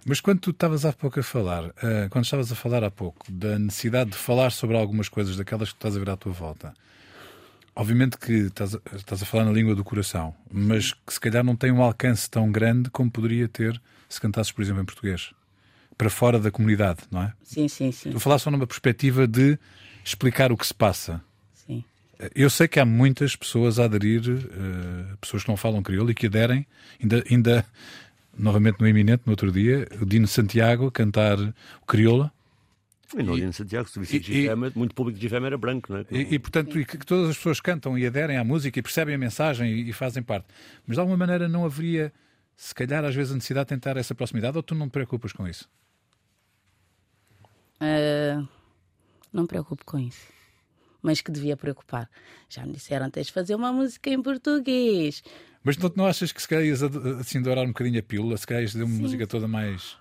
Mas 0.06 0.20
quando 0.20 0.40
tu 0.40 0.50
estavas 0.50 0.84
há 0.84 0.92
pouco 0.92 1.20
a 1.20 1.22
falar, 1.22 1.72
eh, 1.82 2.08
quando 2.10 2.24
estavas 2.24 2.50
a 2.50 2.54
falar 2.54 2.82
há 2.82 2.90
pouco 2.90 3.30
da 3.30 3.58
necessidade 3.58 4.10
de 4.10 4.16
falar 4.16 4.50
sobre 4.50 4.76
algumas 4.76 5.08
coisas 5.08 5.36
daquelas 5.36 5.70
que 5.70 5.76
estás 5.76 5.94
a 5.94 5.98
ver 5.98 6.08
à 6.10 6.16
tua 6.16 6.32
volta, 6.32 6.72
obviamente 7.76 8.16
que 8.16 8.32
estás 8.32 8.74
a, 8.74 8.80
estás 8.96 9.22
a 9.22 9.26
falar 9.26 9.44
na 9.44 9.52
língua 9.52 9.74
do 9.74 9.84
coração, 9.84 10.34
mas 10.50 10.92
que 10.92 11.12
se 11.12 11.20
calhar 11.20 11.44
não 11.44 11.54
tem 11.54 11.70
um 11.70 11.82
alcance 11.82 12.28
tão 12.30 12.50
grande 12.50 12.90
como 12.90 13.10
poderia 13.10 13.46
ter 13.46 13.80
se 14.08 14.20
cantasses, 14.20 14.50
por 14.50 14.62
exemplo, 14.62 14.82
em 14.82 14.84
português, 14.84 15.32
para 16.00 16.08
fora 16.08 16.38
da 16.38 16.50
comunidade, 16.50 17.00
não 17.10 17.22
é? 17.24 17.32
Sim, 17.42 17.68
sim, 17.68 17.92
sim. 17.92 18.10
Tu 18.10 18.18
falaste 18.18 18.44
só 18.44 18.50
numa 18.50 18.66
perspectiva 18.66 19.26
de 19.28 19.58
explicar 20.02 20.50
o 20.50 20.56
que 20.56 20.66
se 20.66 20.72
passa. 20.72 21.22
sim. 21.52 21.84
Eu 22.34 22.48
sei 22.48 22.66
que 22.68 22.80
há 22.80 22.86
muitas 22.86 23.36
pessoas 23.36 23.78
a 23.78 23.84
aderir, 23.84 24.22
eh, 24.26 25.14
pessoas 25.20 25.42
que 25.42 25.48
não 25.50 25.58
falam 25.58 25.82
crioulo 25.82 26.10
e 26.10 26.14
que 26.14 26.24
aderem, 26.26 26.66
ainda, 27.02 27.22
ainda 27.30 27.66
novamente 28.36 28.80
no 28.80 28.88
iminente, 28.88 29.24
no 29.26 29.32
outro 29.32 29.52
dia, 29.52 29.86
o 30.00 30.06
Dino 30.06 30.26
Santiago 30.26 30.86
a 30.86 30.90
cantar 30.90 31.38
o 31.38 31.86
crioula. 31.86 32.32
E 33.14 33.22
no 33.22 33.36
Dino 33.36 33.52
Santiago, 33.52 33.86
se 33.86 34.00
visse 34.00 34.16
e- 34.16 34.20
GFM, 34.20 34.72
muito 34.74 34.94
público 34.94 35.18
de 35.18 35.28
GFM 35.28 35.44
era 35.44 35.58
branco, 35.58 35.92
não 35.92 35.98
é? 36.00 36.06
E, 36.10 36.34
e, 36.34 36.38
portanto, 36.38 36.80
e 36.80 36.84
que 36.86 36.96
que 36.96 37.04
todas 37.04 37.28
as 37.28 37.36
pessoas 37.36 37.60
cantam 37.60 37.98
e 37.98 38.06
aderem 38.06 38.38
à 38.38 38.44
música 38.44 38.78
e 38.78 38.82
percebem 38.82 39.14
a 39.14 39.18
mensagem 39.18 39.70
e, 39.70 39.90
e 39.90 39.92
fazem 39.92 40.22
parte. 40.22 40.46
Mas 40.86 40.96
de 40.96 41.00
alguma 41.00 41.18
maneira 41.18 41.46
não 41.46 41.66
haveria, 41.66 42.10
se 42.56 42.74
calhar, 42.74 43.04
às 43.04 43.14
vezes, 43.14 43.32
a 43.32 43.34
necessidade 43.34 43.66
de 43.66 43.74
tentar 43.74 43.98
essa 43.98 44.14
proximidade 44.14 44.56
ou 44.56 44.62
tu 44.62 44.74
não 44.74 44.88
te 44.88 44.92
preocupas 44.92 45.32
com 45.32 45.46
isso? 45.46 45.68
Ah, 47.80 48.42
não 49.32 49.42
me 49.42 49.48
preocupo 49.48 49.84
com 49.84 49.98
isso. 49.98 50.26
mas 51.02 51.20
que 51.20 51.30
devia 51.30 51.56
preocupar. 51.56 52.08
Já 52.48 52.64
me 52.66 52.72
disseram: 52.72 53.10
tens 53.10 53.28
de 53.28 53.32
fazer 53.32 53.54
uma 53.54 53.72
música 53.72 54.10
em 54.10 54.22
português. 54.22 55.22
Mas 55.62 55.76
não, 55.76 55.90
não 55.94 56.06
achas 56.06 56.32
que 56.32 56.40
se 56.40 56.48
calhar 56.48 56.64
ias 56.64 56.82
assim 56.82 57.40
dourar 57.42 57.64
um 57.64 57.68
bocadinho 57.68 57.98
a 57.98 58.02
pílula? 58.02 58.36
Se 58.36 58.46
calhar 58.46 58.62
ias 58.62 58.72
fazer 58.72 58.84
uma 58.84 58.94
Sim. 58.94 59.02
música 59.02 59.26
toda 59.26 59.46
mais. 59.48 59.96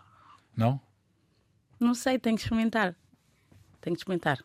Não? 0.55 0.79
Não 1.79 1.93
sei, 1.93 2.19
tenho 2.19 2.35
que 2.35 2.43
experimentar. 2.43 2.95
Tenho 3.81 3.95
que 3.95 4.01
experimentar. 4.01 4.39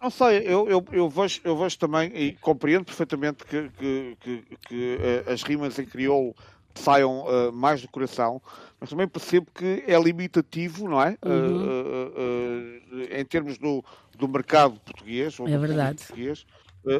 Não 0.00 0.10
sei, 0.10 0.38
eu, 0.46 0.68
eu, 0.68 0.84
eu, 0.92 1.10
vejo, 1.10 1.40
eu 1.42 1.58
vejo 1.58 1.76
também 1.76 2.10
e 2.14 2.32
compreendo 2.34 2.84
perfeitamente 2.84 3.44
que, 3.44 3.68
que, 3.70 4.16
que, 4.20 4.56
que 4.68 4.96
uh, 5.26 5.32
as 5.32 5.42
rimas 5.42 5.76
em 5.78 5.84
crioulo 5.84 6.34
saiam 6.78 7.24
uh, 7.24 7.52
mais 7.52 7.82
do 7.82 7.88
coração, 7.88 8.40
mas 8.80 8.90
também 8.90 9.06
percebo 9.06 9.48
que 9.54 9.84
é 9.86 10.00
limitativo, 10.00 10.88
não 10.88 11.02
é? 11.02 11.16
Uhum. 11.24 11.66
Uh, 12.06 13.18
em 13.18 13.24
termos 13.24 13.58
do, 13.58 13.84
do 14.16 14.28
mercado 14.28 14.78
português, 14.80 15.38
ou 15.38 15.48
é 15.48 15.58
verdade. 15.58 15.98
português, 15.98 16.46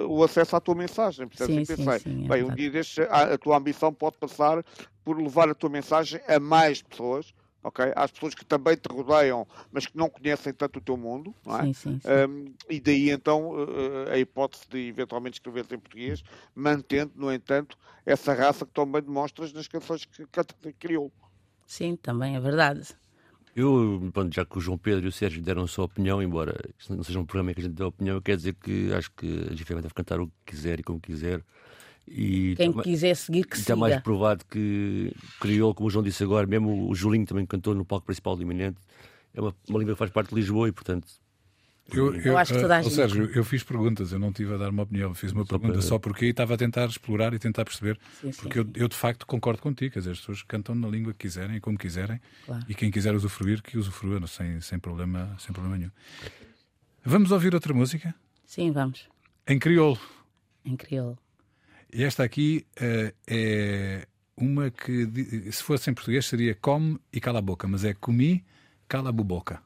o 0.07 0.23
acesso 0.23 0.57
à 0.57 0.61
tua 0.61 0.75
mensagem. 0.75 1.27
Portanto, 1.27 1.49
sim, 1.49 1.65
pensei, 1.65 1.77
sim, 1.77 1.99
sim, 1.99 2.25
é 2.25 2.29
bem, 2.29 2.43
um 2.43 2.55
dia 2.55 2.71
destes, 2.71 3.07
a, 3.09 3.35
a 3.35 3.39
tua 3.39 3.57
ambição 3.57 3.93
pode 3.93 4.19
passar 4.19 4.63
por 5.05 5.19
levar 5.19 5.49
a 5.49 5.55
tua 5.55 5.71
mensagem 5.71 6.21
a 6.29 6.39
mais 6.39 6.83
pessoas 6.83 7.33
ok? 7.69 7.93
Às 7.95 8.11
pessoas 8.11 8.35
que 8.35 8.45
também 8.45 8.77
te 8.77 8.87
rodeiam, 8.91 9.47
mas 9.73 9.87
que 9.87 9.97
não 9.97 10.09
conhecem 10.11 10.53
tanto 10.53 10.79
o 10.79 10.83
teu 10.83 10.97
mundo, 10.97 11.35
não 11.45 11.59
é? 11.59 11.65
Sim, 11.65 11.73
sim, 11.73 12.01
sim. 12.01 12.09
Um, 12.09 12.55
e 12.69 12.81
daí 12.81 13.11
então 13.11 13.51
uh, 13.51 14.11
a 14.11 14.19
hipótese 14.19 14.65
de 14.69 14.89
eventualmente 14.89 15.35
escrever 15.35 15.65
em 15.65 15.79
português, 15.79 16.23
mantendo, 16.55 17.13
no 17.17 17.33
entanto, 17.33 17.79
essa 18.05 18.35
raça 18.35 18.67
que 18.67 18.73
também 18.73 19.03
demonstras 19.03 19.53
nas 19.53 19.69
canções 19.69 20.05
que, 20.05 20.27
que 20.27 20.73
criou. 20.73 21.13
Sim, 21.67 21.97
também 21.97 22.37
é 22.37 22.41
verdade. 22.41 22.97
Eu, 23.55 24.11
pronto, 24.13 24.33
já 24.33 24.45
que 24.45 24.57
o 24.57 24.61
João 24.61 24.79
Pedro 24.79 25.07
e 25.07 25.09
o 25.09 25.13
Sérgio 25.13 25.43
deram 25.43 25.65
a 25.65 25.67
sua 25.67 25.85
opinião, 25.85 26.23
embora 26.23 26.55
isto 26.79 26.95
não 26.95 27.03
seja 27.03 27.19
um 27.19 27.27
programa 27.27 27.51
em 27.51 27.55
que 27.55 27.61
a 27.61 27.65
gente 27.65 27.75
dê 27.75 27.83
a 27.83 27.89
opinião, 27.89 28.21
quer 28.21 28.37
dizer 28.37 28.55
que 28.55 28.93
acho 28.93 29.11
que 29.13 29.27
a 29.51 29.55
GFM 29.55 29.83
deve 29.83 29.95
cantar 29.95 30.21
o 30.21 30.29
que 30.29 30.33
quiser 30.47 30.79
e 30.79 30.83
como 30.83 31.01
quiser. 31.01 31.43
E 32.11 32.55
Quem 32.57 32.71
também, 32.71 32.85
quiser 32.85 33.15
seguir, 33.15 33.45
que 33.45 33.57
está 33.57 33.75
siga. 33.75 33.77
mais 33.77 34.01
provado 34.01 34.45
que 34.45 35.13
criou, 35.41 35.75
como 35.75 35.89
o 35.89 35.91
João 35.91 36.03
disse 36.03 36.23
agora, 36.25 36.47
mesmo 36.47 36.89
o 36.89 36.95
Julinho 36.95 37.27
também 37.27 37.45
cantou 37.45 37.75
no 37.75 37.85
palco 37.85 38.07
principal 38.07 38.37
do 38.37 38.43
Iminente. 38.43 38.79
É 39.35 39.41
uma, 39.41 39.55
uma 39.69 39.79
língua 39.79 39.95
que 39.95 39.99
faz 39.99 40.11
parte 40.11 40.31
de 40.31 40.37
Lisboa 40.37 40.69
e, 40.69 40.73
portanto, 40.73 41.07
eu, 41.93 42.15
eu, 42.15 42.21
eu, 42.21 42.39
acho 42.39 42.53
que 42.53 42.61
toda 42.61 42.77
a 42.77 42.83
gente... 42.83 42.95
Sérgio, 42.95 43.31
eu 43.35 43.43
fiz 43.43 43.63
perguntas, 43.63 44.13
eu 44.13 44.19
não 44.19 44.31
tive 44.31 44.55
a 44.55 44.57
dar 44.59 44.71
uma 44.71 44.83
opinião, 44.83 45.15
fiz 45.15 45.33
uma 45.33 45.43
só 45.45 45.49
pergunta 45.49 45.73
para... 45.73 45.83
só 45.83 45.99
porque 45.99 46.27
estava 46.27 46.55
a 46.55 46.57
tentar 46.57 46.87
explorar 46.87 47.33
e 47.33 47.39
tentar 47.39 47.65
perceber. 47.65 47.99
Sim, 48.21 48.31
sim, 48.33 48.43
porque 48.43 48.63
sim. 48.63 48.71
Eu, 48.75 48.83
eu, 48.83 48.89
de 48.89 48.97
facto 48.97 49.27
concordo 49.27 49.63
contigo, 49.63 49.95
quer 49.95 50.01
dizer, 50.01 50.13
as 50.13 50.19
pessoas 50.19 50.43
cantam 50.43 50.75
na 50.75 50.87
língua 50.87 51.13
que 51.13 51.21
quiserem, 51.21 51.61
como 51.61 51.79
quiserem, 51.79 52.21
claro. 52.45 52.65
e 52.69 52.75
quem 52.75 52.91
quiser 52.91 53.15
usufruir, 53.15 53.63
que 53.63 53.79
usufrua, 53.79 54.27
sem, 54.27 54.61
sem, 54.61 54.79
problema, 54.79 55.35
sem 55.39 55.53
problema 55.53 55.79
nenhum. 55.79 55.91
Vamos 57.05 57.31
ouvir 57.31 57.55
outra 57.55 57.73
música? 57.73 58.15
Sim, 58.45 58.71
vamos. 58.71 59.09
Em 59.47 59.59
crioulo. 59.59 59.99
Em 60.65 60.77
crioulo. 60.77 61.19
E 61.93 62.05
esta 62.05 62.23
aqui 62.23 62.67
uh, 62.81 63.15
é 63.27 64.07
uma 64.37 64.71
que, 64.71 65.51
se 65.51 65.63
fosse 65.63 65.91
em 65.91 65.95
português, 65.95 66.27
seria 66.27 66.55
come 66.55 66.99
e 67.13 67.21
cala 67.21 67.39
a 67.39 67.43
boca, 67.43 67.67
mas 67.67 67.85
é 67.85 67.95
comi, 67.95 68.45
cala 68.87 69.09
a 69.09 69.13
boca. 69.13 69.63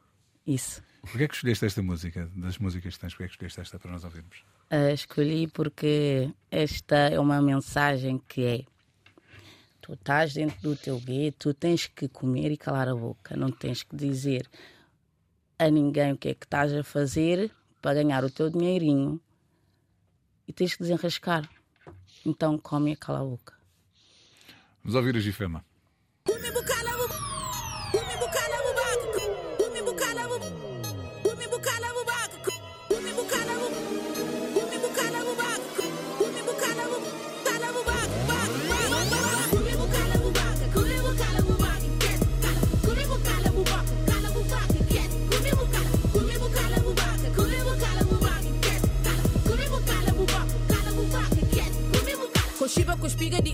Isso. 0.46 0.82
Porquê 1.02 1.24
é 1.24 1.28
que 1.28 1.34
escolheste 1.34 1.66
esta 1.66 1.82
música? 1.82 2.30
Das 2.36 2.58
músicas 2.58 2.94
que 2.94 3.00
tens, 3.00 3.12
porquê 3.12 3.24
é 3.24 3.26
que 3.26 3.32
escolheste 3.34 3.60
esta 3.60 3.78
para 3.78 3.90
nós 3.90 4.04
ouvirmos? 4.04 4.44
Uh, 4.70 4.94
escolhi 4.94 5.48
porque 5.48 6.30
esta 6.50 6.96
é 6.96 7.18
uma 7.18 7.42
mensagem 7.42 8.22
que 8.28 8.44
é 8.44 8.64
tu 9.80 9.94
estás 9.94 10.32
dentro 10.32 10.60
do 10.62 10.76
teu 10.76 10.98
gueto, 11.00 11.50
tu 11.50 11.54
tens 11.54 11.88
que 11.88 12.08
comer 12.08 12.52
e 12.52 12.56
calar 12.56 12.88
a 12.88 12.94
boca, 12.94 13.36
não 13.36 13.50
tens 13.50 13.82
que 13.82 13.96
dizer 13.96 14.48
a 15.58 15.68
ninguém 15.68 16.12
o 16.12 16.16
que 16.16 16.28
é 16.28 16.34
que 16.34 16.46
estás 16.46 16.72
a 16.72 16.84
fazer 16.84 17.50
para 17.82 17.94
ganhar 17.94 18.24
o 18.24 18.30
teu 18.30 18.48
dinheirinho 18.48 19.20
e 20.46 20.52
tens 20.52 20.74
que 20.74 20.82
desenrascar. 20.82 21.48
Então 22.24 22.58
come 22.58 22.96
a 23.18 23.24
boca. 23.24 23.54
Vamos 24.82 24.94
ouvir 24.94 25.16
a 25.16 25.20
Gifema. 25.20 25.64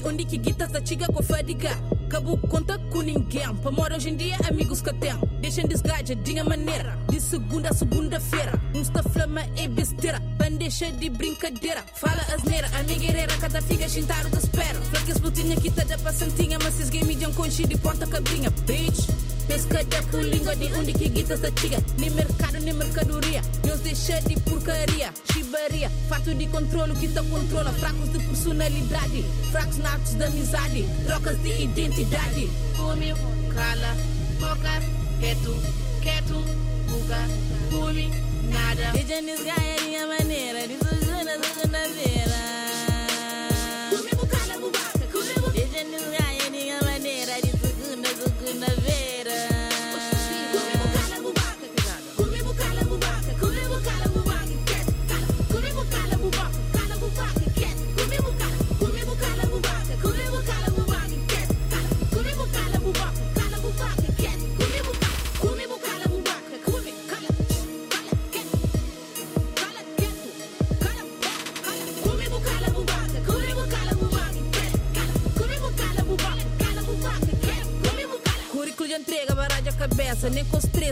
Onde 0.04 0.24
que 0.24 0.38
guita 0.38 0.66
sa 0.68 0.80
chiga 0.84 1.06
com 1.08 1.22
fadiga. 1.22 1.70
Cabo 2.08 2.38
conta 2.38 2.78
com 2.90 3.02
ninguém. 3.02 3.54
Para 3.56 3.70
morar 3.70 3.96
hoje 3.96 4.08
em 4.08 4.16
dia, 4.16 4.36
amigos 4.48 4.80
que 4.80 4.92
tem. 4.94 5.12
Deixem 5.40 5.66
desgaja 5.66 6.14
de 6.14 6.42
maneira. 6.42 6.98
De 7.10 7.20
segunda 7.20 7.68
a 7.68 7.74
segunda-feira. 7.74 8.52
Um 8.74 8.82
flama 9.02 9.42
é 9.56 9.68
besteira. 9.68 10.20
Bandeja 10.38 10.90
de 10.92 11.10
brincadeira. 11.10 11.84
Fala 11.94 12.22
asneira, 12.34 12.68
amigueira, 12.78 13.26
cada 13.40 13.60
figa 13.60 13.88
chintar 13.88 14.24
o 14.26 14.30
que 14.30 14.38
espera. 14.38 14.80
Flaque 14.90 15.10
explotinha, 15.10 15.56
quita 15.56 15.84
da 15.84 15.98
passantinha. 15.98 16.58
Mas 16.58 16.74
esses 16.74 16.88
game 16.88 17.14
de 17.14 17.26
conchi 17.34 17.66
de 17.66 17.76
ponta 17.76 18.06
cabrinha. 18.06 18.50
Bitch. 18.66 19.27
Pesca 19.48 19.82
da 19.84 20.02
pulinga 20.10 20.54
de 20.54 20.66
onde 20.74 20.92
que 20.92 21.08
guita 21.08 21.34
sa 21.34 21.50
chiga. 21.58 21.78
Nem 21.98 22.10
mercado, 22.10 22.60
nem 22.60 22.74
mercadoria. 22.74 23.40
Nos 23.66 23.80
deixa 23.80 24.20
de 24.20 24.38
porcaria. 24.40 25.10
Chibaria. 25.32 25.90
Fato 26.08 26.34
de 26.34 26.46
controle 26.48 26.94
que 26.94 27.08
te 27.08 27.22
controla. 27.30 27.72
Fracos 27.72 28.12
de 28.12 28.18
personalidade. 28.18 29.24
Fracos 29.50 29.78
natos 29.78 30.14
de 30.18 30.24
amizade. 30.24 30.86
Trocas 31.06 31.42
de 31.42 31.62
identidade. 31.62 32.50
Come, 32.76 33.14
cala, 33.54 33.96
boca, 34.38 34.82
quieto, 35.18 35.56
quieto, 36.02 36.44
buga, 36.86 37.26
come, 37.70 38.10
nada. 38.52 38.92
Veja 38.92 39.22
nisgaia 39.22 40.06
maneira. 40.06 40.68
De 40.68 40.76
sujuna, 40.76 41.32
segunda-feira. 41.42 42.08
Come, 42.08 42.17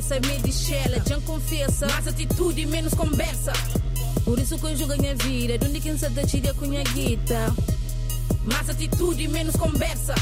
nem 0.07 0.12
com 0.12 0.12
estresse, 0.12 0.14
é 0.14 0.21
meio 0.21 0.40
de 0.40 0.53
chela, 0.53 1.03
já 1.07 1.21
confessa. 1.21 1.87
Mais 1.88 2.07
atitude 2.07 2.61
e 2.61 2.66
menos 2.66 2.95
conversa. 2.95 3.53
Por 4.25 4.38
isso 4.38 4.59
conjuga 4.59 4.95
a 4.95 5.14
vida, 5.14 5.59
de 5.59 5.66
onde 5.66 5.81
quem 5.81 5.99
se 5.99 6.07
com 6.55 6.64
a 6.64 6.83
guita. 6.92 7.55
Mais 8.45 8.69
atitude 8.71 9.23
e 9.23 9.29
menos 9.29 9.57
conversa. 9.57 10.14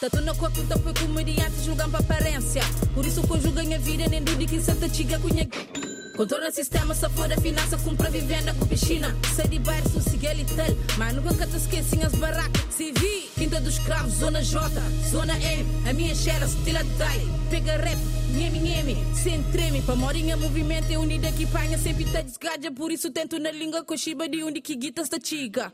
Tanto 0.00 0.20
no 0.22 0.34
corpo, 0.34 0.62
tá 0.64 0.78
foi 0.78 0.94
comediante 0.94 1.62
julgando 1.64 1.90
pra 1.90 2.00
aparência. 2.00 2.62
Por 2.94 3.04
isso 3.04 3.20
conjuga 3.26 3.60
a 3.60 3.78
vida, 3.78 4.08
nem 4.08 4.22
do 4.22 4.36
que 4.36 4.60
se 4.60 4.94
chega 4.94 5.18
com 5.18 5.28
a 5.28 5.30
guita. 5.30 5.90
Controla 6.16 6.48
o 6.48 6.52
sistema, 6.52 6.94
só 6.94 7.08
for 7.08 7.32
a 7.32 7.36
finança, 7.40 7.78
compra 7.78 8.10
vivenda 8.10 8.52
com 8.54 8.66
piscina. 8.66 9.16
Sai 9.34 9.48
de 9.48 9.58
bairro, 9.58 9.88
sossega 9.88 10.34
tal. 10.54 10.76
Mas 10.98 11.14
nunca 11.14 11.46
te 11.46 11.56
esquecem 11.56 12.02
as 12.02 12.12
barracas. 12.14 12.62
Se 12.70 12.92
vi, 12.92 13.30
quinta 13.36 13.58
dos 13.60 13.78
cravos, 13.78 14.14
zona 14.14 14.42
J, 14.42 14.68
zona 15.10 15.38
M. 15.38 15.66
A 15.88 15.92
minha 15.94 16.14
xera, 16.14 16.44
estila 16.44 16.84
dai. 16.98 17.26
Pega 17.48 17.76
rap, 17.78 17.98
nheme, 18.30 18.58
nheme, 18.58 18.96
sem 19.14 19.42
treme. 19.50 19.82
Pra 19.82 19.94
morinha, 19.94 20.36
movimento 20.36 20.90
é 20.92 20.98
unida 20.98 21.30
que 21.32 21.46
panha, 21.46 21.78
sempre 21.78 22.04
tá 22.06 22.22
desgaja. 22.22 22.70
Por 22.70 22.90
isso 22.90 23.10
tento 23.10 23.38
na 23.38 23.50
língua 23.50 23.84
com 23.84 23.96
chiba 23.96 24.28
de 24.28 24.42
onde 24.42 24.60
que 24.60 24.74
guita 24.74 25.02
está 25.02 25.18
chica. 25.22 25.72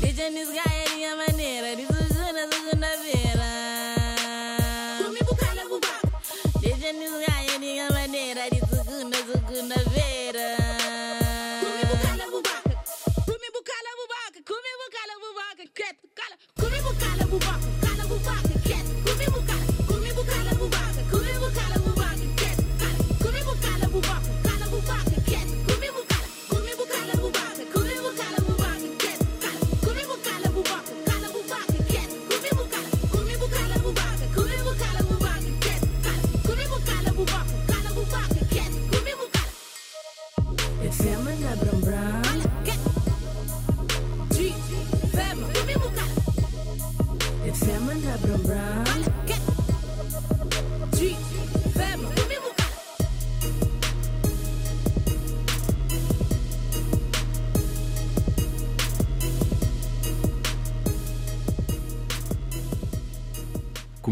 Deixa 0.00 0.30
nisgaia 0.30 0.84
é 0.86 0.94
minha 0.94 1.16
maneira, 1.16 1.76
de 1.76 1.86
sujuna, 1.86 2.48
segunda-feira. 2.50 3.42
Comigo 3.42 3.71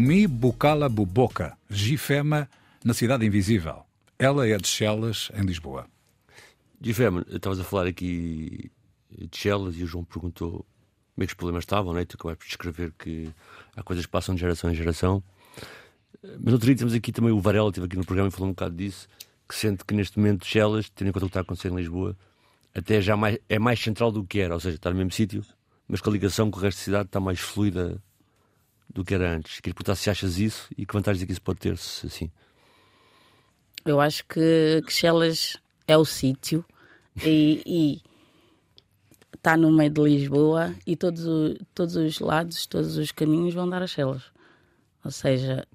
Comi 0.01 0.25
Bucala 0.25 0.89
Buboca, 0.89 1.55
Gifema, 1.69 2.49
na 2.83 2.91
Cidade 2.91 3.23
Invisível. 3.23 3.83
Ela 4.17 4.47
é 4.47 4.57
de 4.57 4.67
Chelas, 4.67 5.31
em 5.35 5.43
Lisboa. 5.43 5.85
Gifema, 6.81 7.23
estavas 7.29 7.59
a 7.59 7.63
falar 7.63 7.85
aqui 7.85 8.71
de 9.11 9.37
Chelas 9.37 9.77
e 9.77 9.83
o 9.83 9.85
João 9.85 10.03
perguntou 10.03 10.65
como 11.13 11.23
é 11.23 11.25
que 11.27 11.33
os 11.33 11.35
problemas 11.35 11.61
estavam, 11.61 11.93
né? 11.93 12.03
tu 12.03 12.15
acabaste 12.15 12.41
de 12.41 12.47
descrever 12.47 12.91
que 12.97 13.29
há 13.75 13.83
coisas 13.83 14.03
que 14.03 14.11
passam 14.11 14.33
de 14.33 14.41
geração 14.41 14.71
em 14.71 14.73
geração. 14.73 15.23
Mas 16.39 16.51
outro 16.51 16.65
dia 16.65 16.75
temos 16.75 16.95
aqui 16.95 17.11
também 17.11 17.31
o 17.31 17.39
Varela, 17.39 17.69
esteve 17.69 17.85
aqui 17.85 17.95
no 17.95 18.03
programa 18.03 18.29
e 18.29 18.31
falou 18.31 18.47
um 18.49 18.53
bocado 18.53 18.75
disso, 18.75 19.07
que 19.47 19.53
sente 19.53 19.85
que 19.85 19.93
neste 19.93 20.17
momento 20.17 20.47
Chelas, 20.47 20.89
tendo 20.89 21.09
em 21.09 21.11
conta 21.11 21.27
o 21.27 21.29
que 21.29 21.29
está 21.29 21.41
a 21.41 21.43
acontecer 21.43 21.71
em 21.71 21.75
Lisboa, 21.75 22.17
até 22.73 22.99
já 23.01 23.15
mais, 23.15 23.37
é 23.47 23.59
mais 23.59 23.79
central 23.79 24.11
do 24.11 24.23
que 24.23 24.39
era, 24.39 24.55
ou 24.55 24.59
seja, 24.59 24.77
está 24.77 24.89
no 24.89 24.95
mesmo 24.95 25.11
sítio, 25.11 25.45
mas 25.87 26.01
que 26.01 26.09
a 26.09 26.11
ligação 26.11 26.49
com 26.49 26.57
o 26.57 26.61
resto 26.63 26.79
da 26.79 26.83
cidade 26.85 27.05
está 27.05 27.19
mais 27.19 27.39
fluida 27.39 28.01
do 28.93 29.03
que 29.03 29.13
era 29.13 29.35
antes. 29.35 29.59
Queria 29.59 29.73
perguntar 29.73 29.95
se 29.95 30.09
achas 30.09 30.37
isso 30.37 30.69
e 30.77 30.85
que 30.85 30.93
vantagens 30.93 31.23
é 31.23 31.25
que 31.25 31.31
isso 31.31 31.41
pode 31.41 31.59
ter, 31.59 31.77
se 31.77 32.07
assim. 32.07 32.31
Eu 33.85 33.99
acho 33.99 34.25
que, 34.25 34.81
que 34.85 34.93
Chelas 34.93 35.57
é 35.87 35.97
o 35.97 36.05
sítio 36.05 36.63
e, 37.23 38.01
está 39.33 39.57
no 39.57 39.71
meio 39.71 39.89
de 39.89 40.01
Lisboa 40.01 40.75
e 40.85 40.95
todos, 40.95 41.57
todos 41.73 41.95
os 41.95 42.19
lados, 42.19 42.67
todos 42.67 42.97
os 42.97 43.11
caminhos 43.11 43.53
vão 43.53 43.67
dar 43.67 43.81
a 43.81 43.87
Chelas. 43.87 44.23
Ou 45.03 45.11
seja. 45.11 45.67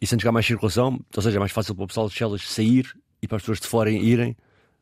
E 0.00 0.06
sentes 0.06 0.22
que 0.22 0.28
há 0.28 0.32
mais 0.32 0.46
circulação, 0.46 0.98
ou 1.14 1.22
seja, 1.22 1.36
é 1.36 1.40
mais 1.40 1.52
fácil 1.52 1.74
para 1.74 1.84
o 1.84 1.88
pessoal 1.88 2.08
de 2.08 2.14
Chelas 2.14 2.48
sair 2.48 2.90
e 3.20 3.28
para 3.28 3.36
as 3.36 3.42
pessoas 3.42 3.60
de 3.60 3.66
fora 3.66 3.90
irem. 3.90 4.36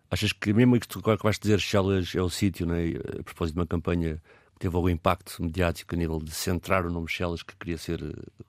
Achas 0.08 0.32
que 0.32 0.52
mesmo 0.52 0.78
que 0.78 0.86
tu 0.86 1.00
acabaste 1.00 1.42
de 1.42 1.48
dizer 1.48 1.60
Chelas 1.60 2.14
é 2.14 2.22
o 2.22 2.30
sítio, 2.30 2.66
né? 2.66 2.90
a 3.18 3.22
propósito 3.24 3.54
de 3.54 3.60
uma 3.60 3.66
campanha 3.66 4.22
teve 4.58 4.74
algum 4.76 4.88
impacto 4.88 5.42
mediático 5.42 5.94
a 5.94 5.98
nível 5.98 6.18
de 6.18 6.30
centrar 6.30 6.86
o 6.86 6.90
nome 6.90 7.08
Chelas 7.08 7.42
que 7.42 7.54
queria 7.56 7.78
ser 7.78 8.02
eh, 8.02 8.44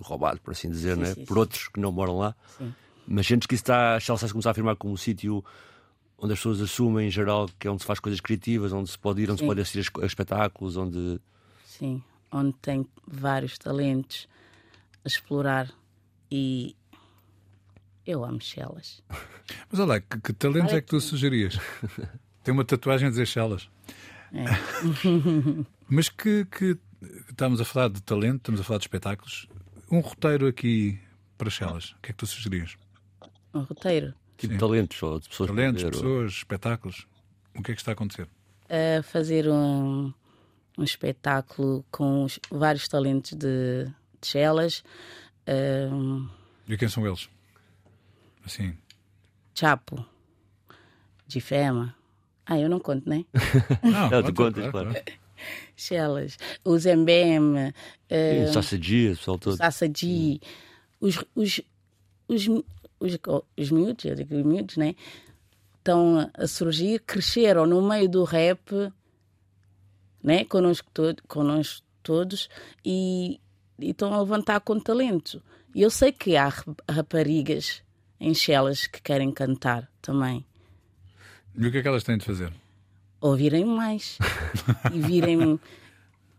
roubado, 0.00 0.40
por 0.40 0.52
assim 0.52 0.70
dizer, 0.70 0.94
sim, 0.94 1.00
né? 1.00 1.14
sim, 1.14 1.24
por 1.24 1.34
sim. 1.34 1.40
outros 1.40 1.68
que 1.68 1.80
não 1.80 1.92
moram 1.92 2.18
lá. 2.18 2.34
Mas 3.06 3.26
sentes 3.26 3.46
que 3.46 3.54
isso 3.54 3.62
está, 3.62 3.98
Chelas 4.00 4.20
está 4.20 4.26
a 4.26 4.32
começar 4.32 4.50
a 4.50 4.52
afirmar 4.52 4.76
como 4.76 4.94
um 4.94 4.96
sítio 4.96 5.44
onde 6.18 6.32
as 6.32 6.38
pessoas 6.38 6.60
assumem, 6.60 7.08
em 7.08 7.10
geral, 7.10 7.48
que 7.58 7.66
é 7.66 7.70
onde 7.70 7.82
se 7.82 7.86
faz 7.86 7.98
coisas 7.98 8.20
criativas, 8.20 8.72
onde 8.72 8.90
se 8.90 8.98
pode 8.98 9.22
ir, 9.22 9.30
onde 9.30 9.40
se 9.40 9.46
pode 9.46 9.60
assistir 9.60 9.90
a 10.02 10.06
espetáculos, 10.06 10.76
onde... 10.76 11.18
Sim, 11.64 12.02
onde 12.30 12.52
tem 12.60 12.86
vários 13.06 13.56
talentos 13.56 14.28
a 15.04 15.08
explorar 15.08 15.72
e 16.30 16.76
eu 18.06 18.24
amo 18.24 18.40
Chelas. 18.40 19.02
Mas 19.70 19.80
olha, 19.80 20.00
que, 20.00 20.20
que 20.20 20.32
talentos 20.32 20.72
é 20.72 20.80
que 20.80 20.88
tu 20.88 21.00
sugerias? 21.00 21.58
Tem 22.42 22.54
uma 22.54 22.64
tatuagem 22.64 23.08
a 23.08 23.10
dizer 23.10 23.26
Chelas. 23.26 23.68
É. 24.32 24.44
Mas 25.88 26.08
que, 26.08 26.44
que 26.46 26.78
estamos 27.28 27.60
a 27.60 27.64
falar 27.64 27.88
de 27.88 28.02
talento, 28.02 28.36
estamos 28.36 28.60
a 28.60 28.64
falar 28.64 28.78
de 28.78 28.84
espetáculos. 28.84 29.48
Um 29.90 30.00
roteiro 30.00 30.46
aqui 30.46 31.00
para 31.36 31.50
Chelas, 31.50 31.92
o 31.92 32.00
que 32.02 32.10
é 32.10 32.12
que 32.12 32.18
tu 32.18 32.26
sugerias? 32.26 32.76
Um 33.52 33.60
roteiro? 33.60 34.14
Tipo 34.36 34.54
Sim. 34.54 34.58
talentos 34.58 35.02
ou 35.02 35.18
de 35.20 35.28
pessoas. 35.28 35.50
Talentos, 35.50 35.82
pessoas, 35.82 36.32
espetáculos. 36.32 37.06
O 37.54 37.62
que 37.62 37.72
é 37.72 37.74
que 37.74 37.80
está 37.80 37.92
a 37.92 37.94
acontecer? 37.94 38.28
A 38.68 39.02
fazer 39.02 39.48
um, 39.48 40.12
um 40.78 40.84
espetáculo 40.84 41.84
com 41.90 42.24
os, 42.24 42.38
vários 42.50 42.86
talentos 42.88 43.32
de, 43.32 43.84
de 44.20 44.26
Chelas. 44.26 44.84
Um... 45.92 46.28
E 46.68 46.76
quem 46.76 46.88
são 46.88 47.06
eles? 47.06 47.28
Assim. 48.44 48.76
Chapo, 49.54 50.06
Difema, 51.26 51.94
ah, 52.50 52.58
eu 52.58 52.68
não 52.68 52.80
conto, 52.80 53.08
né? 53.08 53.24
não, 53.80 54.10
não 54.10 54.22
tu 54.24 54.34
contas, 54.34 54.68
claro. 54.72 54.92
Chelas, 55.76 56.36
os 56.64 56.84
MBM, 56.84 57.68
uh, 57.68 58.52
Sassadi, 58.52 59.10
o 59.10 59.16
pessoal 59.16 59.38
todo. 59.38 59.56
Sassadi, 59.56 60.40
os, 61.00 61.16
os, 61.36 61.60
os, 62.26 62.48
os, 62.98 63.18
os 63.56 63.70
miúdos, 63.70 64.04
eu 64.04 64.16
digo 64.16 64.34
miúdos, 64.34 64.76
né? 64.76 64.96
Estão 65.78 66.28
a 66.34 66.46
surgir, 66.48 66.98
cresceram 67.06 67.66
no 67.66 67.80
meio 67.80 68.08
do 68.08 68.24
rap, 68.24 68.92
né? 70.20 70.44
Connosco, 70.44 70.90
todo, 70.92 71.22
connosco 71.28 71.86
todos 72.02 72.48
e, 72.84 73.40
e 73.78 73.90
estão 73.90 74.12
a 74.12 74.18
levantar 74.18 74.58
com 74.58 74.80
talento. 74.80 75.40
E 75.72 75.82
eu 75.82 75.90
sei 75.90 76.10
que 76.10 76.36
há 76.36 76.52
raparigas 76.90 77.80
em 78.18 78.34
Chelas 78.34 78.88
que 78.88 79.00
querem 79.00 79.30
cantar 79.30 79.88
também. 80.02 80.44
E 81.56 81.66
o 81.66 81.70
que 81.70 81.78
é 81.78 81.82
que 81.82 81.88
elas 81.88 82.04
têm 82.04 82.18
de 82.18 82.24
fazer? 82.24 82.52
Ouvirem 83.20 83.64
mais 83.64 84.18
e 84.92 85.00
virem. 85.00 85.60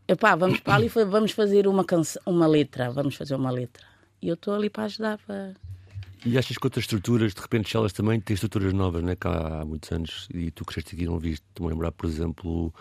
Epá, 0.07 0.35
vamos 0.35 0.59
para 0.59 0.75
ali, 0.75 0.89
vamos 0.89 1.31
fazer 1.31 1.67
uma, 1.67 1.85
canção, 1.85 2.21
uma 2.25 2.47
letra, 2.47 2.91
vamos 2.91 3.15
fazer 3.15 3.35
uma 3.35 3.51
letra. 3.51 3.85
E 4.21 4.27
eu 4.27 4.33
estou 4.33 4.53
ali 4.53 4.69
para 4.69 4.83
ajudar. 4.83 5.17
Para... 5.19 5.53
E 6.25 6.37
achas 6.37 6.57
que 6.57 6.65
outras 6.65 6.83
estruturas, 6.83 7.33
de 7.33 7.41
repente, 7.41 7.75
elas 7.75 7.93
também 7.93 8.19
têm 8.19 8.33
estruturas 8.33 8.73
novas, 8.73 9.03
né? 9.03 9.15
Cá 9.15 9.61
há 9.61 9.65
muitos 9.65 9.91
anos, 9.91 10.27
e 10.33 10.51
tu 10.51 10.65
cresceste 10.65 10.95
aqui 10.95 11.05
não 11.05 11.17
viste, 11.17 11.43
estou-me 11.49 11.71
a 11.71 11.73
lembrar, 11.73 11.91
por 11.91 12.07
exemplo, 12.07 12.73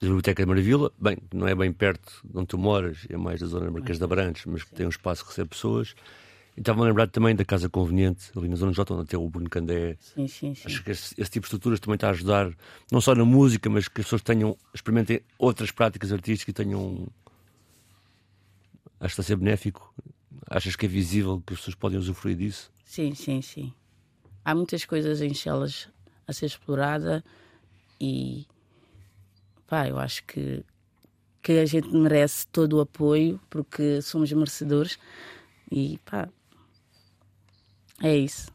da 0.00 0.06
Biblioteca 0.06 0.42
de 0.42 0.48
Maravilha, 0.48 0.90
bem, 0.98 1.18
não 1.32 1.48
é 1.48 1.54
bem 1.54 1.72
perto 1.72 2.20
de 2.24 2.38
onde 2.38 2.46
tu 2.46 2.58
moras, 2.58 3.06
é 3.08 3.16
mais 3.16 3.40
da 3.40 3.46
zona 3.46 3.66
de 3.66 3.72
Marquês 3.72 3.98
de 3.98 4.04
Abrantes, 4.04 4.44
mas 4.46 4.62
que 4.62 4.74
tem 4.74 4.86
um 4.86 4.90
espaço 4.90 5.22
que 5.22 5.30
recebe 5.30 5.50
pessoas. 5.50 5.94
E 6.56 6.60
estava 6.60 6.82
a 6.82 6.86
lembrar 6.86 7.06
também 7.08 7.36
da 7.36 7.44
Casa 7.44 7.68
Conveniente, 7.68 8.30
ali 8.34 8.48
na 8.48 8.56
Zona 8.56 8.72
J, 8.72 8.94
onde 8.94 9.06
tem 9.06 9.20
o 9.20 9.28
Bruno 9.28 9.50
Candé. 9.50 9.98
Sim, 10.00 10.26
sim, 10.26 10.54
sim. 10.54 10.62
Acho 10.64 10.82
que 10.82 10.90
esse, 10.90 11.14
esse, 11.18 11.30
tipo 11.30 11.42
de 11.42 11.48
estruturas 11.48 11.78
também 11.78 11.96
está 11.96 12.08
a 12.08 12.10
ajudar, 12.10 12.50
não 12.90 12.98
só 12.98 13.14
na 13.14 13.26
música, 13.26 13.68
mas 13.68 13.88
que 13.88 14.00
as 14.00 14.06
pessoas 14.06 14.22
tenham, 14.22 14.56
experimentem 14.72 15.20
outras 15.38 15.70
práticas 15.70 16.10
artísticas 16.10 16.52
e 16.52 16.54
tenham. 16.54 17.08
Acho 18.98 19.14
que 19.14 19.20
está 19.20 19.22
a 19.22 19.24
ser 19.24 19.36
benéfico. 19.36 19.94
Achas 20.48 20.74
que 20.76 20.86
é 20.86 20.88
visível 20.88 21.42
que 21.46 21.52
as 21.52 21.58
pessoas 21.58 21.74
podem 21.74 21.98
usufruir 21.98 22.36
disso? 22.36 22.72
Sim, 22.84 23.14
sim, 23.14 23.42
sim. 23.42 23.72
Há 24.42 24.54
muitas 24.54 24.86
coisas 24.86 25.20
em 25.20 25.34
Chelas 25.34 25.90
a 26.26 26.32
ser 26.32 26.46
explorada 26.46 27.22
e. 28.00 28.46
pá, 29.66 29.86
eu 29.88 29.98
acho 29.98 30.24
que, 30.24 30.64
que 31.42 31.52
a 31.58 31.66
gente 31.66 31.88
merece 31.88 32.46
todo 32.46 32.78
o 32.78 32.80
apoio 32.80 33.38
porque 33.50 34.00
somos 34.00 34.32
merecedores 34.32 34.98
e 35.70 35.98
pá, 36.04 36.30
é 38.02 38.16
isso. 38.16 38.50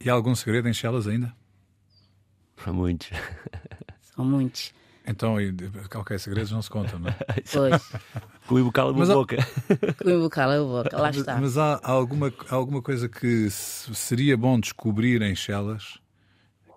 E 0.00 0.08
há 0.08 0.12
algum 0.12 0.34
segredo 0.34 0.68
em 0.68 0.72
Chelas 0.72 1.06
ainda? 1.06 1.34
Há 2.64 2.72
muitos. 2.72 3.10
São 4.00 4.24
muitos. 4.24 4.72
Então, 5.06 5.36
qualquer 5.90 6.20
segredos 6.20 6.52
não 6.52 6.62
se 6.62 6.70
contam, 6.70 6.98
não 6.98 7.08
é? 7.08 7.16
Pois. 7.52 7.92
Com 8.46 8.54
o 8.56 8.64
bocal 8.64 8.88
a 8.88 8.92
boca. 8.92 9.36
Com 10.02 10.10
o 10.10 10.20
bocal 10.20 10.50
a 10.50 10.58
boca, 10.58 10.96
lá 10.96 11.10
está. 11.10 11.34
Mas, 11.34 11.54
mas 11.54 11.58
há 11.58 11.80
alguma, 11.82 12.32
alguma 12.48 12.82
coisa 12.82 13.08
que 13.08 13.48
seria 13.50 14.36
bom 14.36 14.58
descobrir 14.58 15.22
em 15.22 15.34
Chelas 15.34 15.98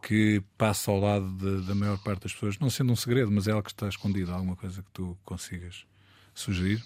que 0.02 0.43
passa 0.58 0.91
ao 0.91 1.00
lado 1.00 1.32
de, 1.38 1.65
da 1.65 1.74
maior 1.74 1.98
parte 2.04 2.24
das 2.24 2.34
pessoas, 2.34 2.60
não 2.60 2.69
sendo 2.69 2.91
um 2.91 2.96
segredo, 2.96 3.32
mas 3.32 3.48
é 3.48 3.52
algo 3.52 3.63
que 3.63 3.72
está 3.72 3.88
escondido, 3.88 4.34
alguma 4.34 4.56
coisa 4.56 4.84
que 4.84 4.91
tu 4.91 5.17
consigas 5.24 5.86
sugerir? 6.34 6.84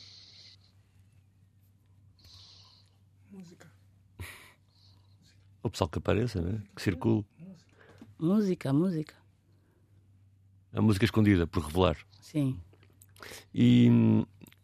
O 5.68 5.70
pessoal 5.70 5.90
que 5.90 5.98
apareça, 5.98 6.42
né? 6.42 6.62
que 6.74 6.82
circule. 6.82 7.26
Música, 8.18 8.72
música. 8.72 9.14
A 10.74 10.82
música 10.82 11.04
escondida, 11.04 11.46
por 11.46 11.62
revelar. 11.62 11.98
Sim. 12.22 12.58
E, 13.54 13.90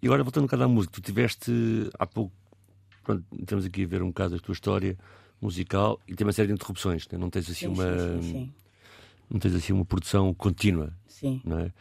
e 0.01 0.07
agora 0.07 0.23
voltando 0.23 0.43
um 0.43 0.47
bocado 0.47 0.63
à 0.63 0.67
música, 0.67 0.93
tu 0.93 1.01
tiveste 1.01 1.51
há 1.99 2.07
pouco, 2.07 2.31
pronto, 3.03 3.23
temos 3.45 3.65
aqui 3.65 3.83
a 3.83 3.87
ver 3.87 4.01
um 4.01 4.07
bocado 4.07 4.35
a 4.35 4.39
tua 4.39 4.53
história 4.53 4.97
musical 5.41 5.99
e 6.07 6.15
tem 6.15 6.25
uma 6.25 6.31
série 6.31 6.47
de 6.47 6.53
interrupções, 6.53 7.05
né? 7.09 7.17
não 7.17 7.29
tens 7.29 7.49
assim 7.49 7.53
sim, 7.53 7.67
uma. 7.67 7.97
Sim, 7.97 8.21
sim, 8.21 8.53
não 9.29 9.39
tens 9.39 9.55
assim 9.55 9.73
uma 9.73 9.83
produção 9.83 10.33
contínua. 10.33 10.93
Sim. 11.05 11.41
Não 11.43 11.59
é? 11.59 11.73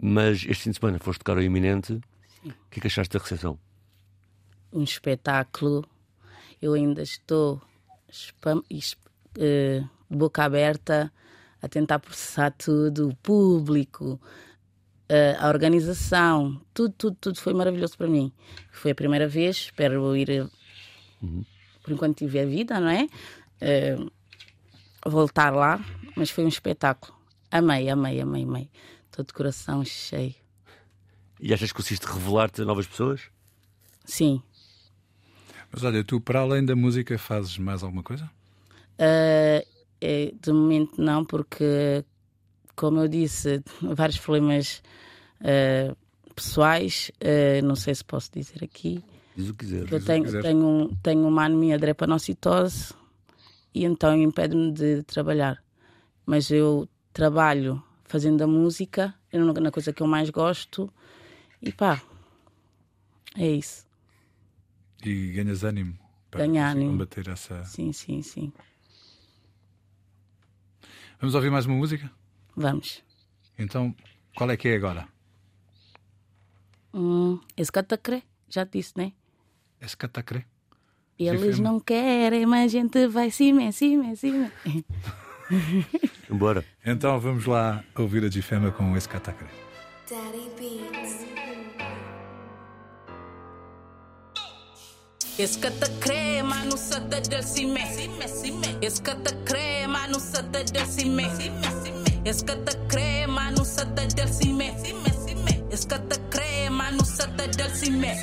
Mas 0.00 0.44
este 0.46 0.64
fim 0.64 0.70
de 0.70 0.78
semana 0.78 0.98
foste 0.98 1.20
tocar 1.20 1.38
ao 1.38 1.42
iminente. 1.42 1.94
O 2.44 2.52
que 2.70 2.78
é 2.78 2.80
que 2.82 2.86
achaste 2.88 3.16
da 3.16 3.22
recepção? 3.22 3.58
Um 4.70 4.82
espetáculo. 4.82 5.82
Eu 6.60 6.74
ainda 6.74 7.02
estou 7.02 7.62
spam, 8.10 8.58
uh, 8.58 8.62
de 9.38 10.16
boca 10.16 10.44
aberta 10.44 11.12
a 11.60 11.68
tentar 11.68 11.98
processar 11.98 12.52
tudo, 12.52 13.08
o 13.08 13.16
público, 13.16 14.20
uh, 15.10 15.36
a 15.38 15.48
organização, 15.48 16.60
tudo, 16.72 16.94
tudo, 16.96 17.16
tudo 17.20 17.40
foi 17.40 17.54
maravilhoso 17.54 17.96
para 17.96 18.08
mim. 18.08 18.32
Foi 18.70 18.90
a 18.90 18.94
primeira 18.94 19.26
vez, 19.26 19.56
espero 19.56 20.16
ir, 20.16 20.48
uhum. 21.22 21.44
por 21.82 21.92
enquanto 21.92 22.18
tiver 22.18 22.46
vida, 22.46 22.78
não 22.80 22.88
é? 22.88 23.08
Uh, 23.62 24.10
voltar 25.08 25.50
lá 25.50 25.80
mas 26.16 26.30
foi 26.30 26.44
um 26.44 26.48
espetáculo. 26.48 27.14
Amei, 27.50 27.88
amei, 27.90 28.20
amei, 28.20 28.42
amei. 28.42 28.70
Estou 29.04 29.24
de 29.24 29.32
coração 29.32 29.84
cheio. 29.84 30.34
E 31.38 31.52
achas 31.52 31.70
que 31.70 31.76
conseguiste 31.76 32.06
revelar-te 32.06 32.62
a 32.62 32.64
novas 32.64 32.86
pessoas? 32.86 33.28
Sim. 34.04 34.42
Mas 35.76 35.84
olha, 35.84 36.02
tu 36.02 36.18
para 36.18 36.40
além 36.40 36.64
da 36.64 36.74
música 36.74 37.18
fazes 37.18 37.58
mais 37.58 37.82
alguma 37.82 38.02
coisa? 38.02 38.30
Uh, 38.98 39.62
de 40.40 40.50
momento 40.50 41.02
não, 41.02 41.22
porque 41.22 42.02
como 42.74 43.00
eu 43.00 43.08
disse, 43.08 43.62
vários 43.82 44.18
problemas 44.18 44.82
uh, 45.42 45.94
pessoais, 46.34 47.10
uh, 47.20 47.62
não 47.62 47.76
sei 47.76 47.94
se 47.94 48.02
posso 48.02 48.30
dizer 48.32 48.64
aqui. 48.64 49.04
Diz 49.36 49.50
o 49.50 49.54
que 49.54 49.66
quiser. 49.66 49.92
Eu 49.92 50.02
tenho, 50.02 50.42
tenho, 50.42 50.98
tenho 51.02 51.28
uma 51.28 51.44
anemia 51.44 51.78
drepanocitose 51.78 52.94
e 53.74 53.84
então 53.84 54.16
impede-me 54.16 54.72
de 54.72 55.02
trabalhar. 55.02 55.62
Mas 56.24 56.50
eu 56.50 56.88
trabalho 57.12 57.82
fazendo 58.04 58.42
a 58.42 58.46
música, 58.46 59.14
é 59.30 59.38
na 59.38 59.70
coisa 59.70 59.92
que 59.92 60.02
eu 60.02 60.06
mais 60.06 60.30
gosto 60.30 60.90
e 61.60 61.70
pá, 61.70 62.00
é 63.36 63.46
isso. 63.46 63.85
E 65.04 65.32
ganhas 65.32 65.62
ânimo 65.64 65.98
para 66.30 66.46
Ganha 66.46 66.68
ânimo. 66.70 66.90
combater 66.92 67.28
essa. 67.28 67.64
Sim, 67.64 67.92
sim, 67.92 68.22
sim. 68.22 68.52
Vamos 71.20 71.34
ouvir 71.34 71.50
mais 71.50 71.66
uma 71.66 71.76
música? 71.76 72.10
Vamos. 72.56 73.02
Então, 73.58 73.94
qual 74.34 74.50
é 74.50 74.56
que 74.56 74.68
é 74.68 74.76
agora? 74.76 75.08
Hum, 76.92 77.38
escatacre, 77.56 78.22
já 78.48 78.64
disse, 78.64 78.92
né? 78.96 79.12
Escatacre. 79.80 80.44
Eles 81.18 81.58
não 81.58 81.80
querem, 81.80 82.44
mas 82.44 82.64
a 82.74 82.78
gente 82.78 83.06
vai 83.08 83.30
cima, 83.30 83.72
cima, 83.72 84.14
cima. 84.16 84.52
Bora. 86.28 86.64
Então 86.84 87.18
vamos 87.20 87.46
lá 87.46 87.82
ouvir 87.96 88.24
a 88.24 88.28
Gifema 88.30 88.70
com 88.70 88.94
Escatacre. 88.96 89.48
Daddy 90.08 90.50
Beats. 90.58 91.05
Escata 95.38 95.86
crema 96.00 96.64
no 96.64 96.78
sata 96.78 97.20
del 97.20 97.44
cime. 97.44 97.84
Escata 98.80 99.30
crema 99.44 100.06
no 100.06 100.18
sata 100.18 100.62
del 100.64 100.86
cime. 100.86 101.28
Escata 102.24 102.72
crema 102.88 103.50
no 103.50 103.62
sata 103.62 104.06
del 104.06 104.32
cime. 104.32 104.74
Escata 105.70 106.16
crema 106.30 106.90
no 106.90 107.04
sata 107.04 107.46
del 107.46 107.70
cime. 107.70 108.16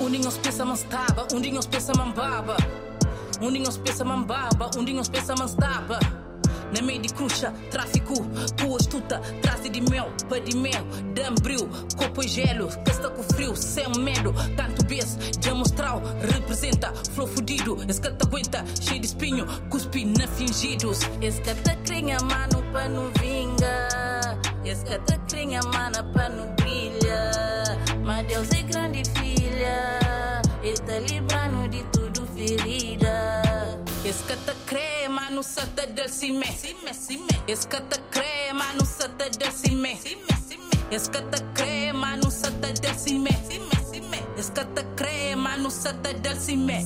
Undinhos 0.00 0.38
pensa 0.38 0.64
man 0.64 0.76
staba, 0.76 1.28
undinhos 1.32 1.68
pensa 1.68 1.92
man 1.94 2.12
baba. 2.12 2.56
Undinhos 3.40 3.78
pensa 3.78 4.04
man 4.04 4.26
baba, 4.26 4.70
undinhos 4.76 5.08
pensa 5.08 5.36
man 5.36 5.48
staba. 5.48 6.00
Na 6.72 6.80
meio 6.80 7.00
de 7.02 7.12
cruxa, 7.12 7.52
tráfico, 7.70 8.14
tua 8.56 8.78
estuta, 8.78 9.20
traze 9.42 9.68
de 9.68 9.80
mel, 9.82 10.10
pé 10.28 10.40
de 10.40 10.56
mel, 10.56 10.84
dambril, 11.14 11.68
copo 11.98 12.22
e 12.22 12.28
gelo, 12.28 12.68
casta 12.84 13.10
com 13.10 13.22
frio, 13.22 13.54
sem 13.54 13.86
medo, 13.98 14.32
tanto 14.56 14.84
beijo, 14.86 15.18
demonstral, 15.40 16.02
representa, 16.32 16.92
flow 17.12 17.26
fudido, 17.26 17.76
esse 17.86 18.00
te 18.00 18.08
aguenta, 18.08 18.64
cheio 18.80 19.00
de 19.00 19.06
espinho, 19.06 19.46
cuspi 19.68 20.06
na 20.06 20.26
fingidos. 20.28 21.00
Esse 21.20 21.42
que 21.42 21.54
te 21.54 21.76
crinha, 21.84 22.16
mano, 22.20 22.62
pra 22.72 22.88
não 22.88 23.10
vinga, 23.20 24.38
esse 24.64 24.84
que 24.84 24.98
te 25.00 25.18
crinha, 25.28 25.60
mana, 25.74 26.02
pra 26.02 26.30
não 26.30 26.54
brilha, 26.54 27.30
mas 28.02 28.26
Deus 28.26 28.50
é 28.50 28.62
grande 28.62 29.02
filha, 29.10 30.00
ele 30.62 30.78
tá 30.78 30.98
de 30.98 31.08
ferida. 31.08 31.61
Escata 34.12 34.52
crema 34.66 35.30
no 35.30 35.42
sata 35.42 35.86
del 35.86 36.10
cime. 36.10 36.46
Escata 37.46 37.96
crema 38.10 38.74
no 38.74 38.84
sata 38.84 39.30
del 39.30 39.52
cime. 39.52 39.98
Escata 40.90 41.38
crema 41.54 42.16
no 42.16 42.30
sata 42.30 42.68
del 42.72 42.98
cime. 42.98 43.30
Escata 44.36 44.82
crema 44.84 44.92
no 44.96 45.01
sata 45.72 46.12
del 46.12 46.38
cime. 46.38 46.84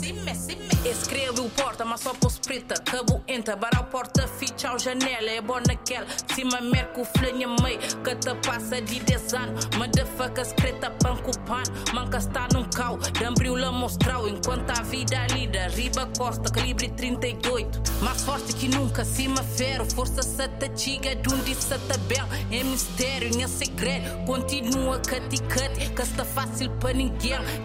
Escreve 0.85 1.41
o 1.41 1.51
porta, 1.51 1.85
mas 1.85 2.01
só 2.01 2.15
pôs 2.15 2.39
preta. 2.39 2.75
Cabo 2.83 3.23
entra, 3.27 3.57
bara 3.57 3.83
porta, 3.83 4.27
ficha 4.29 4.69
ao 4.69 4.79
janela. 4.79 5.31
É 5.31 5.41
bom 5.41 5.59
naquela, 5.67 6.07
cima 6.35 6.61
merco, 6.61 7.05
flanha 7.05 7.49
meio. 7.63 7.79
Cata 8.03 8.37
passa 8.37 8.81
de 8.81 9.01
10 9.01 9.35
anos. 9.35 9.67
Motherfucker, 9.77 10.45
escrita 10.45 10.91
panco 10.91 11.33
pan. 11.41 11.63
Manca 11.93 12.19
está 12.19 12.47
num 12.53 12.65
cal, 12.71 12.99
dambril 13.21 13.57
la 13.57 13.73
mostral. 13.73 14.29
Enquanto 14.29 14.71
a 14.71 14.83
vida 14.83 15.27
lida, 15.35 15.67
riba 15.69 16.09
costa, 16.17 16.51
calibre 16.51 16.89
38. 16.91 17.83
Mais 18.03 18.23
forte 18.23 18.55
que 18.55 18.69
nunca, 18.69 19.05
cima 19.05 19.43
ferro. 19.43 19.85
Força 19.95 20.23
sata 20.23 20.69
tiga, 20.69 21.15
dundi 21.17 21.55
sata 21.55 21.99
bel. 22.07 22.27
É 22.53 22.63
mistério, 22.63 23.43
é 23.43 23.49
segredo. 23.49 24.25
Continua 24.25 24.99
cut-cut, 24.99 25.91
que 25.95 26.03
está 26.03 26.25
fácil 26.25 26.71
para 26.79 26.93
ninguém. 26.93 27.17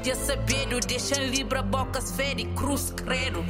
De 0.02 0.16
saber, 0.16 0.68
deixa 0.88 1.11
livre 1.20 1.60
a 1.60 1.62
boca, 1.62 2.02
fere, 2.02 2.46
cruz, 2.56 2.94
credo. 2.96 3.44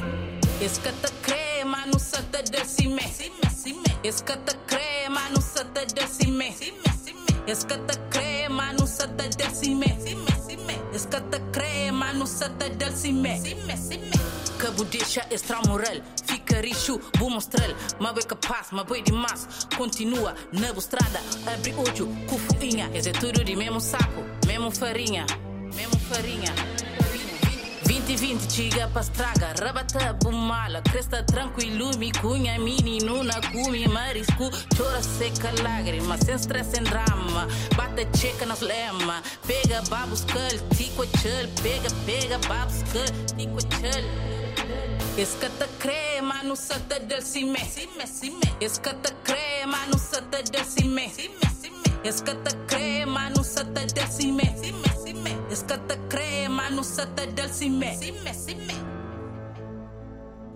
Escata 0.60 1.10
crema 1.21 1.86
no 1.86 2.00
sata 2.00 2.41
del 2.41 2.65
cime. 2.65 3.02
Escata 4.04 4.54
crema 4.65 5.30
no 5.30 5.41
sata 5.41 5.86
del 5.86 6.08
cime. 6.08 6.56
Escata 7.47 7.93
crema 8.10 8.74
no 8.74 8.86
sata 8.88 9.28
del 9.28 9.52
cime. 9.52 9.97
Escata 10.93 11.39
crema 11.52 12.13
no 12.13 12.26
sata 12.26 12.69
del 12.69 12.95
cime. 12.95 13.41
Cabo 14.58 14.84
deixa 14.84 15.26
extramoral, 15.32 16.04
fica 16.24 16.62
richo, 16.62 17.00
vou 17.17 17.32
mostrar. 17.32 17.67
Mas 18.00 18.17
é 18.17 18.21
capaz, 18.21 18.67
mas 18.71 18.86
é 18.91 19.02
demais. 19.02 19.47
Continua 19.76 20.36
na 20.52 20.69
estrada, 20.69 21.19
abre 21.52 21.74
olho, 21.74 22.08
cufuinha. 22.28 22.89
Esse 22.93 23.10
é 23.10 23.13
tudo 23.13 23.43
de 23.43 23.56
mesmo 23.56 23.82
saco, 23.82 24.24
mesmo 24.45 24.69
farinha, 24.69 25.26
mesmo 25.76 25.97
farinha. 26.02 26.54
2020 28.12 28.47
chega 28.50 28.89
pra 28.89 29.02
estraga, 29.02 29.54
rabata 29.58 30.12
bumala, 30.21 30.82
cresta 30.82 31.24
tranquilo, 31.24 31.91
me 31.97 32.12
cunha, 32.12 32.60
menino 32.60 33.24
na 33.24 33.39
cume, 33.52 33.88
marisco, 33.88 34.52
chora 34.76 35.02
seca 35.02 35.50
lágrima, 35.63 36.17
sem 36.17 36.36
stress, 36.36 36.67
sem 36.71 36.84
drama, 36.84 37.47
bata 37.78 38.04
checa 38.17 38.45
nas 38.45 38.60
lema, 38.60 39.24
pega 39.47 39.82
babos 39.89 40.26
cal, 40.26 40.60
tico 40.76 41.06
chel, 41.19 41.47
pega, 41.63 41.89
pega 42.06 42.38
babos 42.50 42.84
cal, 42.91 43.08
tico 43.38 43.60
chel. 43.80 44.04
Escata 45.17 45.67
crema 45.80 46.43
no 46.43 46.56
sata 46.58 47.00
del 47.00 47.21
cime, 47.21 47.60
escata 48.60 49.13
crema 49.24 49.86
no 49.88 49.97
sata 49.97 50.41
del 50.41 50.65
cime, 50.65 51.10
escata 52.04 52.52
crema 52.67 53.30
no 53.30 53.41
sata 55.55 55.95
del 55.95 55.99
cime. 55.99 56.01
Escata 56.01 56.07
crema 56.07 56.69
no 56.69 56.83
sata 56.83 57.25
del 57.25 57.49
cime. 57.49 57.97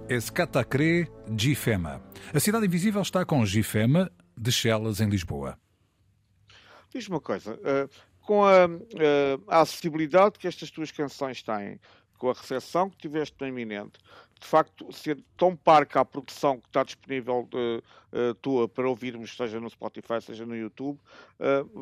Escatacre 0.07 1.09
Gifema. 1.37 2.01
A 2.33 2.39
Cidade 2.39 2.65
Invisível 2.65 3.01
está 3.01 3.25
com 3.25 3.45
Gifema 3.45 4.11
de 4.37 4.51
Chelas, 4.51 5.01
em 5.01 5.09
Lisboa. 5.09 5.57
Diz 6.93 7.07
uma 7.07 7.19
coisa, 7.19 7.55
uh, 7.55 7.89
com 8.21 8.45
a, 8.45 8.67
uh, 8.67 9.43
a, 9.47 9.61
acessibilidade 9.61 10.39
que 10.39 10.47
estas 10.47 10.71
tuas 10.71 10.91
canções 10.91 11.41
têm, 11.43 11.79
com 12.17 12.29
a 12.29 12.33
recepção 12.33 12.89
que 12.89 12.97
tiveste 12.97 13.35
no 13.41 13.47
iminente, 13.47 13.99
de 14.39 14.47
facto, 14.47 14.91
ser 14.93 15.21
tão 15.35 15.55
parca 15.55 15.99
a 15.99 16.05
produção 16.05 16.59
que 16.59 16.67
está 16.67 16.83
disponível 16.83 17.47
de, 17.51 17.83
uh, 18.13 18.33
tua 18.35 18.69
para 18.69 18.87
ouvirmos, 18.87 19.35
seja 19.35 19.59
no 19.59 19.69
Spotify, 19.69 20.21
seja 20.21 20.45
no 20.45 20.55
YouTube, 20.55 20.99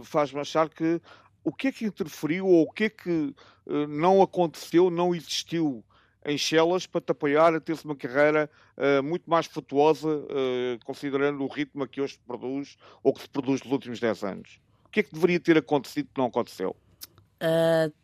faz-me 0.04 0.40
achar 0.40 0.70
que 0.70 1.00
o 1.44 1.52
que 1.52 1.68
é 1.68 1.72
que 1.72 1.86
interferiu 1.86 2.48
ou 2.48 2.64
o 2.64 2.72
que 2.72 2.86
é 2.86 2.90
que 2.90 3.36
uh, 3.66 3.88
não 3.88 4.22
aconteceu, 4.22 4.90
não 4.90 5.14
existiu 5.14 5.84
em 6.26 6.38
Chelas 6.38 6.88
para 6.88 7.02
te 7.02 7.12
apoiar 7.12 7.54
a 7.54 7.60
ter-se 7.60 7.84
uma 7.84 7.96
carreira 7.96 8.50
uh, 8.78 9.04
muito 9.04 9.30
mais 9.30 9.46
frutuosa, 9.46 10.08
uh, 10.08 10.86
considerando 10.86 11.44
o 11.44 11.48
ritmo 11.48 11.84
a 11.84 11.88
que 11.88 12.00
hoje 12.00 12.14
se 12.14 12.20
produz 12.20 12.78
ou 13.04 13.14
que 13.14 13.22
se 13.22 13.30
produz 13.30 13.62
nos 13.62 13.72
últimos 13.72 14.00
10 14.00 14.24
anos? 14.24 14.60
O 14.86 14.90
que 14.90 15.02
é 15.02 15.04
que 15.04 15.14
deveria 15.14 15.40
ter 15.40 15.58
acontecido 15.58 16.10
que 16.14 16.20
não 16.20 16.28
aconteceu? 16.28 16.76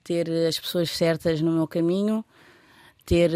Ter 0.03 0.29
as 0.49 0.59
pessoas 0.59 0.89
certas 0.89 1.39
no 1.39 1.53
meu 1.53 1.65
caminho, 1.65 2.25
ter. 3.05 3.31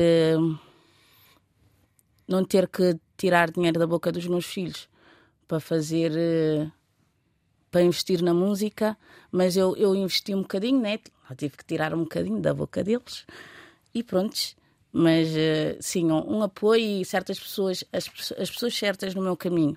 não 2.28 2.43
ter 2.43 2.68
que 2.68 2.99
tirar 3.16 3.49
dinheiro 3.49 3.80
da 3.80 3.88
boca 3.88 4.12
dos 4.12 4.28
meus 4.28 4.45
filhos 4.45 4.89
para 5.47 5.62
fazer 5.62 6.12
para 7.74 7.82
investir 7.82 8.21
na 8.21 8.36
música, 8.36 8.95
mas 9.32 9.57
eu, 9.57 9.76
eu 9.76 9.95
investi 9.95 10.36
um 10.36 10.43
bocadinho, 10.43 10.80
né? 10.80 10.99
Tive 11.36 11.57
que 11.57 11.65
tirar 11.65 11.91
um 11.95 12.03
bocadinho 12.03 12.39
da 12.39 12.53
boca 12.53 12.84
deles 12.84 13.26
e 13.95 14.03
pronto. 14.03 14.38
Mas 14.91 15.30
uh, 15.30 15.76
sim, 15.82 16.11
um, 16.11 16.38
um, 16.38 16.43
apoio 16.43 17.01
e 17.01 17.03
certas 17.03 17.39
pessoas, 17.39 17.84
as, 17.91 18.07
as 18.38 18.51
pessoas 18.51 18.78
certas 18.78 19.15
no 19.15 19.24
meu 19.24 19.36
caminho. 19.36 19.76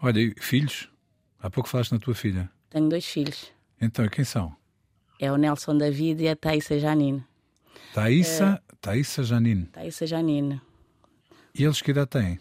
Olha, 0.00 0.32
filhos? 0.38 0.88
Há 1.40 1.50
pouco 1.50 1.68
falaste 1.68 1.90
na 1.90 1.98
tua 1.98 2.14
filha. 2.14 2.48
Tenho 2.70 2.88
dois 2.88 3.04
filhos. 3.04 3.50
Então, 3.80 4.08
quem 4.08 4.24
são? 4.24 4.54
É 5.18 5.32
o 5.32 5.36
Nelson 5.36 5.76
David 5.76 6.22
e 6.22 6.28
a 6.28 6.36
Thaisa 6.36 6.78
Janine. 6.78 7.24
Thaisa, 7.92 8.62
uh, 8.62 8.76
Thaisa 8.80 9.24
Janine. 9.24 9.64
Thaisa 9.66 10.06
Janine. 10.06 10.60
E 11.52 11.64
eles 11.64 11.82
que 11.82 11.90
idade 11.90 12.10
têm? 12.10 12.38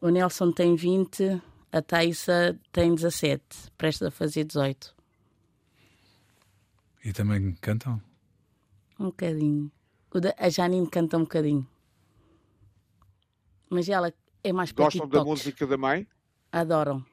O 0.00 0.08
Nelson 0.08 0.52
tem 0.52 0.76
20, 0.76 1.42
a 1.72 1.82
Thaisa 1.82 2.58
tem 2.72 2.94
17, 2.94 3.44
presta 3.76 4.08
a 4.08 4.10
fazer 4.10 4.44
18. 4.44 4.94
E 7.04 7.12
também 7.12 7.52
cantam? 7.60 8.00
Um 8.98 9.06
bocadinho. 9.06 9.70
A 10.38 10.48
Janine 10.48 10.88
canta 10.88 11.16
um 11.16 11.22
bocadinho. 11.22 11.66
Mas 13.70 13.88
ela 13.88 14.12
é 14.42 14.52
mais 14.52 14.72
para 14.72 14.84
Gostam 14.84 15.08
da 15.08 15.24
música 15.24 15.66
da 15.66 15.76
mãe? 15.76 16.06
Adoram. 16.50 17.04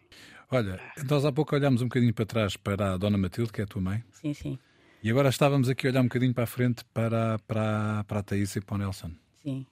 Olha, 0.49 0.79
nós 1.09 1.25
há 1.25 1.31
pouco 1.31 1.55
olhámos 1.55 1.81
um 1.81 1.85
bocadinho 1.85 2.13
para 2.13 2.25
trás 2.25 2.55
para 2.55 2.93
a 2.93 2.97
Dona 2.97 3.17
Matilde, 3.17 3.51
que 3.51 3.61
é 3.61 3.63
a 3.65 3.67
tua 3.67 3.81
mãe. 3.81 4.03
Sim, 4.11 4.33
sim. 4.33 4.59
E 5.03 5.11
agora 5.11 5.29
estávamos 5.29 5.69
aqui 5.69 5.87
a 5.87 5.89
olhar 5.91 6.01
um 6.01 6.05
bocadinho 6.05 6.33
para 6.33 6.45
a 6.45 6.47
frente 6.47 6.83
para, 6.85 7.37
para, 7.39 8.03
para 8.05 8.19
a 8.19 8.23
Thaís 8.23 8.55
e 8.55 8.61
para 8.61 8.75
o 8.75 8.77
Nelson. 8.77 9.11
Sim. 9.43 9.65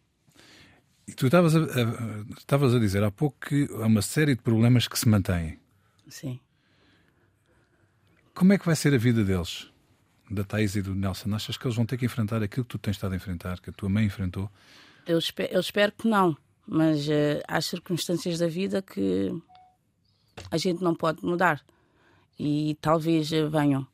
E 1.07 1.13
tu 1.13 1.25
estavas 1.25 1.55
a, 1.55 1.59
a, 1.59 2.37
estavas 2.37 2.73
a 2.73 2.79
dizer 2.79 3.03
há 3.03 3.11
pouco 3.11 3.37
que 3.47 3.67
há 3.73 3.85
uma 3.85 4.01
série 4.01 4.35
de 4.35 4.41
problemas 4.41 4.87
que 4.87 4.97
se 4.97 5.07
mantêm. 5.07 5.59
Sim. 6.07 6.39
Como 8.33 8.53
é 8.53 8.57
que 8.57 8.65
vai 8.65 8.75
ser 8.75 8.93
a 8.93 8.97
vida 8.97 9.23
deles? 9.23 9.69
Da 10.29 10.43
Thaís 10.43 10.75
e 10.75 10.81
do 10.81 10.95
Nelson? 10.95 11.33
Achas 11.35 11.57
que 11.57 11.67
eles 11.67 11.75
vão 11.75 11.85
ter 11.85 11.97
que 11.97 12.05
enfrentar 12.05 12.41
aquilo 12.41 12.65
que 12.65 12.71
tu 12.71 12.77
tens 12.79 12.95
estado 12.95 13.13
a 13.13 13.15
enfrentar, 13.15 13.59
que 13.59 13.69
a 13.69 13.73
tua 13.73 13.89
mãe 13.89 14.05
enfrentou? 14.05 14.49
Eu 15.05 15.19
espero, 15.19 15.53
eu 15.53 15.59
espero 15.59 15.91
que 15.91 16.07
não, 16.07 16.35
mas 16.65 17.07
uh, 17.07 17.43
há 17.47 17.59
circunstâncias 17.61 18.39
da 18.39 18.47
vida 18.47 18.81
que 18.81 19.31
a 20.49 20.57
gente 20.57 20.81
não 20.81 20.95
pode 20.95 21.23
mudar 21.23 21.61
e 22.39 22.77
talvez 22.81 23.31
uh, 23.31 23.49
venham. 23.49 23.85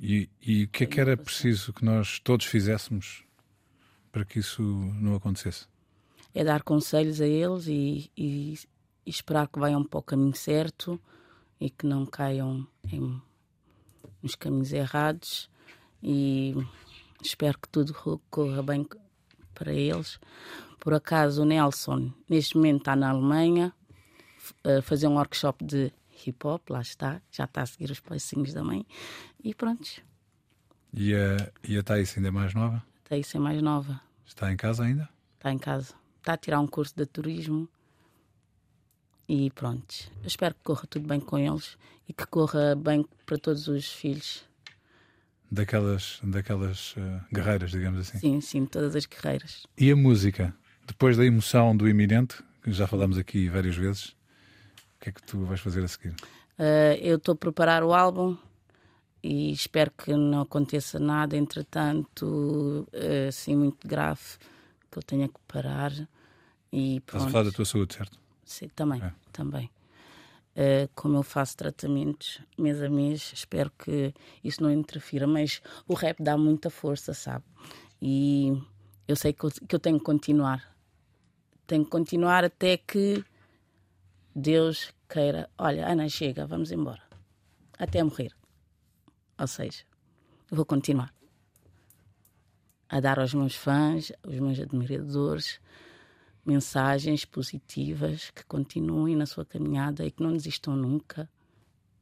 E, 0.00 0.28
e 0.40 0.64
o 0.64 0.68
que 0.68 0.84
é 0.84 0.86
que 0.86 1.00
era 1.00 1.16
preciso 1.16 1.72
que 1.72 1.84
nós 1.84 2.18
todos 2.20 2.46
fizéssemos 2.46 3.24
para 4.10 4.24
que 4.24 4.38
isso 4.38 4.62
não 4.62 5.14
acontecesse? 5.14 5.66
É 6.34 6.44
dar 6.44 6.62
conselhos 6.62 7.20
a 7.20 7.26
eles 7.26 7.66
e, 7.66 8.10
e, 8.16 8.58
e 9.06 9.10
esperar 9.10 9.48
que 9.48 9.58
vayam 9.58 9.84
para 9.84 9.98
o 9.98 10.02
caminho 10.02 10.34
certo 10.34 11.00
e 11.60 11.68
que 11.70 11.86
não 11.86 12.06
caiam 12.06 12.66
em, 12.90 13.20
nos 14.22 14.34
caminhos 14.34 14.72
errados. 14.72 15.50
E 16.02 16.54
espero 17.22 17.58
que 17.58 17.68
tudo 17.68 17.94
corra 18.30 18.62
bem 18.62 18.86
para 19.54 19.72
eles. 19.72 20.18
Por 20.78 20.94
acaso, 20.94 21.42
o 21.42 21.44
Nelson, 21.44 22.12
neste 22.28 22.56
momento, 22.56 22.78
está 22.78 22.96
na 22.96 23.10
Alemanha 23.10 23.72
a 24.64 24.80
fazer 24.82 25.06
um 25.06 25.16
workshop 25.16 25.64
de 25.64 25.92
hip 26.26 26.46
hop, 26.46 26.70
lá 26.70 26.80
está, 26.80 27.20
já 27.30 27.44
está 27.44 27.62
a 27.62 27.66
seguir 27.66 27.90
os 27.90 28.00
passinhos 28.00 28.54
da 28.54 28.64
mãe. 28.64 28.86
E 29.42 29.54
pronto. 29.54 30.02
E 30.92 31.14
a, 31.14 31.52
e 31.62 31.76
a 31.76 31.82
Thaís 31.82 32.16
ainda 32.16 32.28
é 32.28 32.32
mais 32.32 32.54
nova? 32.54 32.82
Thaís 33.10 33.34
é 33.34 33.40
mais 33.40 33.60
nova. 33.60 34.00
Está 34.24 34.52
em 34.52 34.56
casa 34.56 34.84
ainda? 34.84 35.08
Está 35.36 35.50
em 35.50 35.58
casa. 35.58 35.94
Está 36.18 36.34
a 36.34 36.36
tirar 36.36 36.60
um 36.60 36.66
curso 36.68 36.94
de 36.96 37.04
turismo. 37.04 37.68
E 39.28 39.50
pronto. 39.50 40.12
Eu 40.22 40.28
espero 40.28 40.54
que 40.54 40.60
corra 40.62 40.86
tudo 40.88 41.08
bem 41.08 41.18
com 41.18 41.36
eles 41.36 41.76
e 42.08 42.12
que 42.12 42.24
corra 42.24 42.76
bem 42.76 43.04
para 43.26 43.36
todos 43.36 43.66
os 43.66 43.90
filhos. 43.90 44.44
Daquelas, 45.50 46.20
daquelas 46.22 46.94
uh, 46.98 47.20
guerreiras, 47.34 47.72
digamos 47.72 47.98
assim. 47.98 48.18
Sim, 48.18 48.40
sim, 48.40 48.64
todas 48.64 48.94
as 48.94 49.06
guerreiras. 49.06 49.66
E 49.76 49.90
a 49.90 49.96
música? 49.96 50.54
Depois 50.86 51.16
da 51.16 51.24
emoção 51.24 51.76
do 51.76 51.88
iminente, 51.88 52.40
que 52.62 52.70
já 52.70 52.86
falámos 52.86 53.18
aqui 53.18 53.48
várias 53.48 53.74
vezes, 53.74 54.10
o 54.10 55.00
que 55.00 55.08
é 55.08 55.12
que 55.12 55.22
tu 55.24 55.44
vais 55.46 55.58
fazer 55.58 55.82
a 55.82 55.88
seguir? 55.88 56.14
Uh, 56.56 56.94
eu 57.00 57.16
estou 57.16 57.32
a 57.32 57.36
preparar 57.36 57.82
o 57.82 57.92
álbum 57.92 58.38
e 59.22 59.52
espero 59.52 59.90
que 59.90 60.14
não 60.14 60.42
aconteça 60.42 60.98
nada, 60.98 61.36
entretanto, 61.36 62.88
eh, 62.92 63.28
assim, 63.28 63.54
muito 63.54 63.86
grave, 63.86 64.38
que 64.90 64.98
eu 64.98 65.02
tenha 65.02 65.28
que 65.28 65.38
parar. 65.46 65.92
E 66.72 67.00
pronto. 67.00 67.22
Estás 67.22 67.24
a 67.24 67.30
falar 67.30 67.44
da 67.44 67.52
tua 67.52 67.64
saúde, 67.64 67.94
certo? 67.94 68.18
Sim, 68.44 68.68
também, 68.74 69.02
é. 69.02 69.12
também. 69.32 69.70
Uh, 70.56 70.90
como 70.94 71.16
eu 71.16 71.22
faço 71.22 71.56
tratamentos 71.56 72.40
mês 72.58 72.82
a 72.82 72.88
mês, 72.88 73.30
espero 73.32 73.70
que 73.78 74.12
isso 74.42 74.62
não 74.62 74.70
interfira, 74.70 75.26
mas 75.26 75.62
o 75.86 75.94
rap 75.94 76.20
dá 76.22 76.36
muita 76.36 76.68
força, 76.68 77.14
sabe? 77.14 77.44
E 78.02 78.60
eu 79.06 79.14
sei 79.14 79.32
que 79.32 79.44
eu, 79.44 79.50
que 79.50 79.74
eu 79.74 79.78
tenho 79.78 79.98
que 79.98 80.04
continuar. 80.04 80.74
Tenho 81.66 81.84
que 81.84 81.90
continuar 81.90 82.44
até 82.44 82.76
que 82.76 83.24
Deus 84.34 84.92
queira. 85.08 85.48
Olha, 85.56 85.86
Ana, 85.86 86.08
chega, 86.08 86.46
vamos 86.46 86.72
embora. 86.72 87.02
Até 87.78 88.02
morrer. 88.02 88.32
Ou 89.40 89.46
seja, 89.46 89.84
vou 90.50 90.66
continuar 90.66 91.14
a 92.86 93.00
dar 93.00 93.18
aos 93.18 93.32
meus 93.32 93.54
fãs, 93.54 94.12
aos 94.22 94.38
meus 94.38 94.58
admiradores, 94.58 95.60
mensagens 96.44 97.24
positivas 97.24 98.30
que 98.30 98.44
continuem 98.44 99.16
na 99.16 99.24
sua 99.24 99.46
caminhada 99.46 100.04
e 100.04 100.10
que 100.10 100.22
não 100.22 100.32
desistam 100.32 100.76
nunca. 100.76 101.30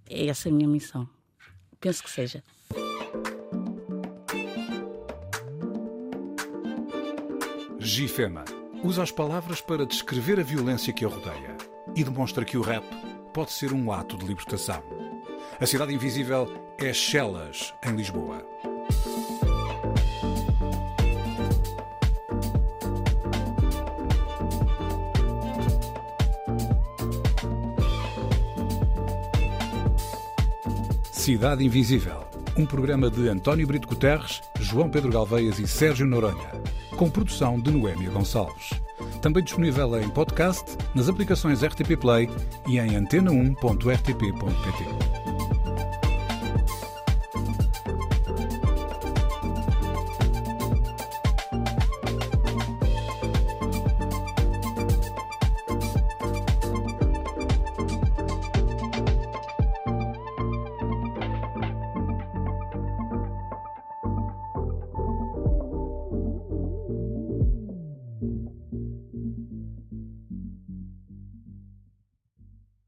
É 0.09 0.27
essa 0.27 0.49
a 0.49 0.53
minha 0.53 0.67
missão. 0.67 1.09
Penso 1.79 2.03
que 2.03 2.11
seja. 2.11 2.43
Gifema 7.79 8.45
usa 8.83 9.03
as 9.03 9.13
palavras 9.13 9.61
para 9.61 9.87
descrever 9.87 10.41
a 10.41 10.43
violência 10.43 10.93
que 10.93 11.05
a 11.05 11.09
rodeia 11.09 11.57
e 11.95 12.03
demonstra 12.03 12.45
que 12.45 12.57
o 12.57 12.63
rap 12.63 12.85
pode 13.33 13.53
ser 13.53 13.73
um 13.73 13.93
ato 13.93 14.17
de 14.17 14.27
libertação. 14.27 14.98
A 15.61 15.67
Cidade 15.67 15.95
Invisível 15.95 16.49
é 16.79 16.93
Chelas, 16.93 17.75
em 17.85 17.97
Lisboa. 17.97 18.47
Cidade 31.11 31.65
Invisível, 31.65 32.25
um 32.57 32.65
programa 32.65 33.11
de 33.11 33.29
António 33.29 33.67
Brito 33.67 33.89
Guterres, 33.89 34.41
João 34.61 34.89
Pedro 34.89 35.11
Galveias 35.11 35.59
e 35.59 35.67
Sérgio 35.67 36.07
Noronha, 36.07 36.49
com 36.97 37.11
produção 37.11 37.61
de 37.61 37.71
Noémia 37.71 38.11
Gonçalves. 38.11 38.71
Também 39.21 39.43
disponível 39.43 40.01
em 40.01 40.09
podcast, 40.09 40.77
nas 40.95 41.09
aplicações 41.09 41.63
RTP 41.63 41.97
Play 42.01 42.31
e 42.67 42.79
em 42.79 42.93
antena1.rtp.pt. 42.93 45.28